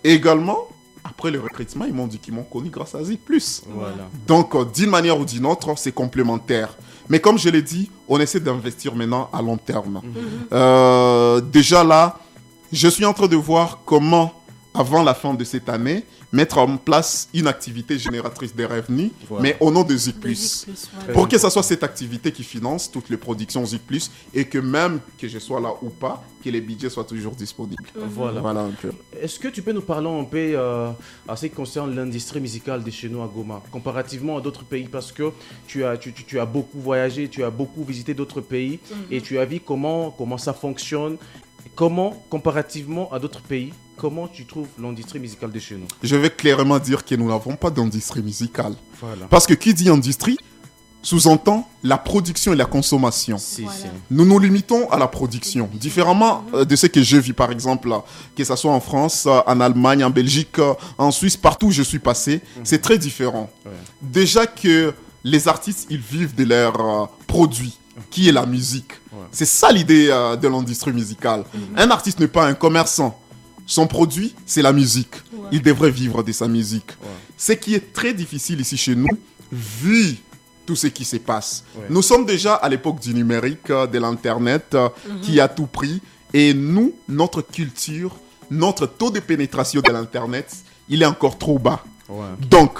[0.03, 0.67] Et également,
[1.03, 2.99] après le recrutement, ils m'ont dit qu'ils m'ont connu grâce à.
[2.99, 4.09] Voilà.
[4.25, 6.75] Donc, euh, d'une manière ou d'une autre, c'est complémentaire.
[7.09, 10.01] Mais comme je l'ai dit, on essaie d'investir maintenant à long terme.
[10.53, 12.19] Euh, déjà là,
[12.71, 14.38] je suis en train de voir comment,
[14.73, 19.41] avant la fin de cette année, mettre en place une activité génératrice de revenus, Voilà.
[19.43, 20.67] mais au nom de Zik Plus.
[20.93, 21.13] Voilà.
[21.13, 24.59] Pour que ce soit cette activité qui finance toutes les productions Zik Plus et que
[24.59, 27.83] même que je sois là ou pas, que les budgets soient toujours disponibles.
[27.95, 28.41] Voilà.
[28.41, 28.91] Voilà un peu.
[29.19, 30.91] Est-ce que tu peux nous parler un peu euh,
[31.27, 34.87] à ce qui concerne l'industrie musicale de chez nous à Goma, comparativement à d'autres pays?
[34.87, 35.31] Parce que
[35.67, 39.19] tu as, tu, tu- tu as beaucoup voyagé, tu as beaucoup visité d'autres pays et
[39.19, 41.17] tu as vu comment, comment ça fonctionne.
[41.75, 46.29] Comment, comparativement à d'autres pays, comment tu trouves l'industrie musicale de chez nous Je vais
[46.29, 48.73] clairement dire que nous n'avons pas d'industrie musicale.
[49.01, 49.25] Voilà.
[49.29, 50.37] Parce que qui dit industrie
[51.01, 53.37] sous-entend la production et la consommation.
[53.37, 53.77] Si, Voilà.
[53.77, 53.85] si.
[54.11, 57.89] Nous nous limitons à la production, différemment euh, de ce que je vis par exemple,
[57.89, 58.03] là,
[58.35, 61.71] que ce soit en France, euh, en Allemagne, en Belgique, euh, en Suisse, partout où
[61.71, 63.49] je suis passé, c'est très différent.
[63.65, 63.71] Ouais.
[64.01, 64.93] Déjà que
[65.23, 67.77] les artistes, ils vivent de leur euh, produit,
[68.09, 68.91] qui est la musique.
[69.11, 69.25] Ouais.
[69.31, 71.43] C'est ça l'idée euh, de l'industrie musicale.
[71.77, 73.17] Un artiste n'est pas un commerçant.
[73.69, 75.13] Son produit, c'est la musique.
[75.31, 75.49] Ouais.
[75.51, 76.89] Il devrait vivre de sa musique.
[77.03, 77.07] Ouais.
[77.37, 79.07] Ce qui est très difficile ici chez nous,
[79.51, 80.17] vu
[80.65, 81.63] tout ce qui se passe.
[81.75, 81.85] Ouais.
[81.87, 84.89] Nous sommes déjà à l'époque du numérique, euh, de l'Internet, euh,
[85.21, 86.01] qui a tout pris.
[86.33, 88.15] Et nous, notre culture,
[88.49, 90.51] notre taux de pénétration de l'Internet,
[90.89, 91.83] il est encore trop bas.
[92.09, 92.25] Ouais.
[92.49, 92.79] Donc,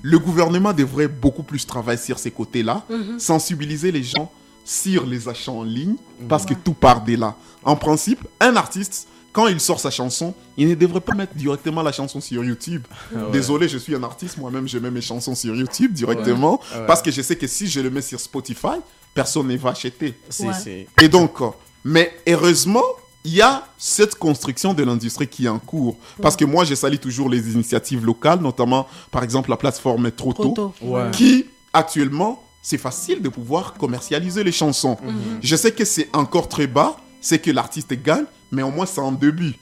[0.00, 2.86] le gouvernement devrait beaucoup plus travailler sur ces côtés-là,
[3.18, 4.32] sensibiliser les gens
[4.64, 5.96] sur les achats en ligne,
[6.30, 7.36] parce que tout part de là.
[7.62, 11.82] En principe, un artiste, quand il sort sa chanson, il ne devrait pas mettre directement
[11.82, 12.84] la chanson sur YouTube.
[13.14, 13.30] ouais.
[13.32, 16.86] Désolé, je suis un artiste, moi-même, je mets mes chansons sur YouTube directement, Ouais.
[16.86, 18.78] parce que je sais que si je le mets sur Spotify,
[19.14, 20.14] personne ne va acheter.
[20.28, 20.54] Si, Ouais.
[20.54, 20.86] si.
[21.02, 21.38] Et donc,
[21.84, 22.82] mais heureusement,
[23.24, 25.96] il y a cette construction de l'industrie qui est en cours.
[26.22, 30.72] Parce que moi, je salue toujours les initiatives locales, notamment, par exemple, la plateforme Troto,
[31.12, 34.96] qui, actuellement, c'est facile de pouvoir commercialiser les chansons.
[35.42, 39.00] Je sais que c'est encore très bas, c'est que l'artiste gagne, mais au moins, c'est
[39.00, 39.54] en début.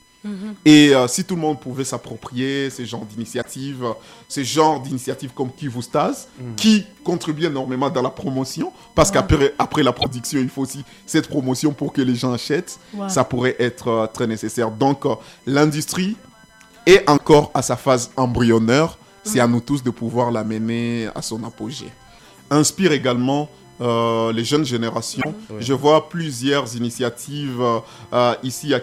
[0.64, 3.92] Et euh, si tout le monde pouvait s'approprier ces genres d'initiatives, euh,
[4.28, 9.92] ces genres d'initiatives comme Kivustas, qui contribuent énormément dans la promotion, parce qu'après après la
[9.92, 12.78] production, il faut aussi cette promotion pour que les gens achètent,
[13.08, 14.70] ça pourrait être euh, très nécessaire.
[14.70, 15.14] Donc, euh,
[15.46, 16.16] l'industrie
[16.84, 18.98] est encore à sa phase embryonnaire.
[19.24, 21.92] C'est à nous tous de pouvoir l'amener à son apogée.
[22.50, 23.48] Inspire également
[23.80, 25.34] euh, les jeunes générations.
[25.50, 25.56] Ouais.
[25.60, 27.60] Je vois plusieurs initiatives
[28.12, 28.80] euh, ici à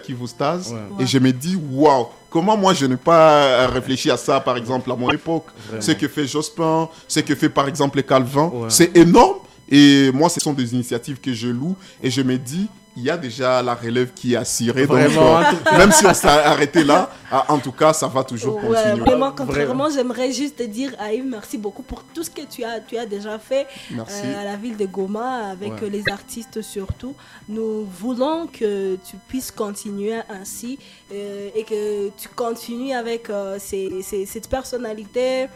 [0.72, 1.04] Ouais.
[1.04, 4.56] et je me dis, waouh, comment moi je n'ai pas euh, réfléchi à ça, par
[4.56, 5.46] exemple, à mon époque?
[5.66, 5.82] Vraiment.
[5.82, 9.38] Ce que fait Jospin, ce que fait par exemple Calvin, c'est énorme.
[9.68, 13.10] Et moi, ce sont des initiatives que je loue et je me dis, il y
[13.10, 14.86] a déjà la relève qui est assurée.
[14.86, 15.78] Donc, Vraiment, euh, en tout cas.
[15.78, 19.00] même si on s'est arrêté là, ah, en tout cas, ça va toujours Ouais, continuer.
[19.00, 22.80] vraiment, contrairement, j'aimerais juste te dire, Aïe, merci beaucoup pour tout ce que tu as,
[22.80, 25.78] tu as déjà fait euh, à la ville de Goma, avec Ouais.
[25.84, 27.14] euh, les artistes surtout.
[27.48, 30.78] Nous voulons que tu puisses continuer ainsi
[31.12, 35.46] euh, et que tu continues avec euh, ces- ces- cette personnalité.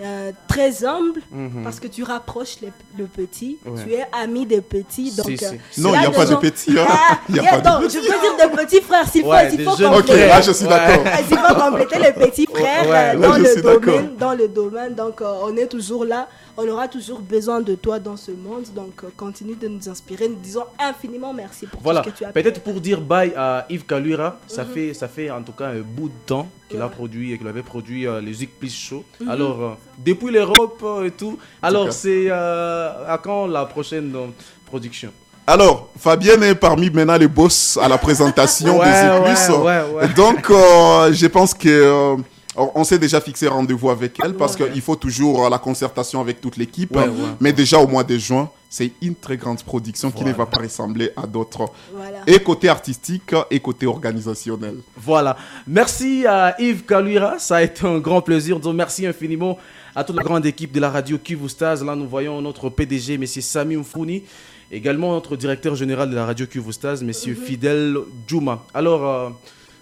[0.00, 1.62] Euh, très humble Mhm.
[1.64, 3.82] parce que tu rapproches les- le petit, Ouais.
[3.84, 5.80] tu es ami des petits donc Si, euh, si.
[5.80, 6.78] Non, il n'y a pas de petits.
[6.78, 6.86] hein.
[6.88, 9.22] Ah, Il y a yeah, pas de donc, je veux dire de petits frères s'il
[9.22, 10.26] faut, Ouais, s'il des faut Ok, compléter.
[10.28, 10.70] là, je suis Ouais.
[10.70, 11.04] d'accord.
[11.18, 14.94] Il faut compléter les petits frères Ouais, euh, là, dans, le domaine, dans le domaine.
[14.94, 16.28] Donc, euh, on est toujours là.
[16.60, 18.64] On aura toujours besoin de toi dans ce monde.
[18.74, 20.26] Donc, euh, continue de nous inspirer.
[20.28, 23.32] Nous disons infiniment merci pour Voilà, tout ce que tu as peut-être pour dire bye
[23.36, 26.82] à Yves Kalura, ça, fait, ça fait en tout cas un bout de temps qu'il
[26.82, 29.04] a produit et qu'il avait produit euh, les Zik Plus Show.
[29.28, 29.70] Alors, euh,
[30.04, 34.26] depuis l'Europe et tout, alors c'est euh, à quand la prochaine euh,
[34.66, 35.12] production?
[35.46, 39.54] Alors, Fabienne est parmi maintenant les boss à la présentation Ouais, des Eclus.
[39.64, 40.08] ouais, ouais.
[40.08, 42.16] Donc, euh, je pense que
[42.58, 44.70] euh, on s'est déjà fixé rendez-vous avec elle parce Ouais.
[44.70, 46.94] qu'il faut toujours euh, la concertation avec toute l'équipe.
[46.96, 47.10] Ouais, ouais.
[47.40, 50.58] Mais déjà au mois de juin, c'est une très grande production qui ne va pas
[50.58, 51.66] ressembler à d'autres.
[51.94, 52.18] Voilà.
[52.26, 54.76] Et côté artistique et côté organisationnel.
[54.96, 55.36] Voilà.
[55.66, 57.38] Merci à Yves Kalura.
[57.38, 58.60] Ça a été un grand plaisir.
[58.60, 59.56] Donc, merci infiniment
[59.94, 61.82] à toute la grande équipe de la radio Kivu Stars.
[61.84, 63.26] Là, nous voyons notre PDG, M.
[63.26, 64.22] Sami Mfouni.
[64.70, 67.10] Également notre directeur général de la radio Kivu Stars, M.
[67.12, 67.96] Fidel
[68.26, 68.64] Djouma.
[68.74, 69.30] Alors, euh,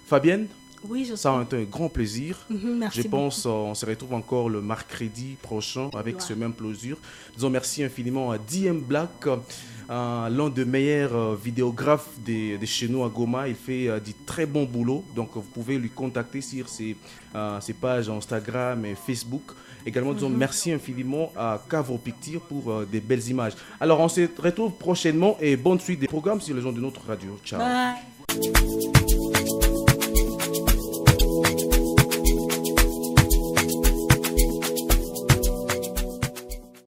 [0.07, 0.47] Fabienne,
[0.83, 2.37] Oui, je Ça a été un grand plaisir.
[2.49, 6.97] Mhm, merci je pense qu'on se retrouve encore le mercredi prochain avec ce même plaisir.
[7.35, 9.27] Disons merci infiniment à DM Black.
[9.89, 13.47] Euh, l'un des meilleurs euh, vidéographes de, chez nous à Goma.
[13.47, 15.03] Il fait euh, du très bon boulot.
[15.15, 16.95] Donc, vous pouvez lui contacter sur ses,
[17.61, 19.53] ses pages Instagram et Facebook.
[19.85, 20.37] Également, disons mhm.
[20.37, 23.53] merci infiniment à Cavro Picture pour des belles images.
[23.79, 27.05] Alors, on se retrouve prochainement et bonne suite des programmes sur les gens de notre
[27.07, 27.39] radio.
[27.45, 27.59] Ciao.
[27.59, 29.16] Bye.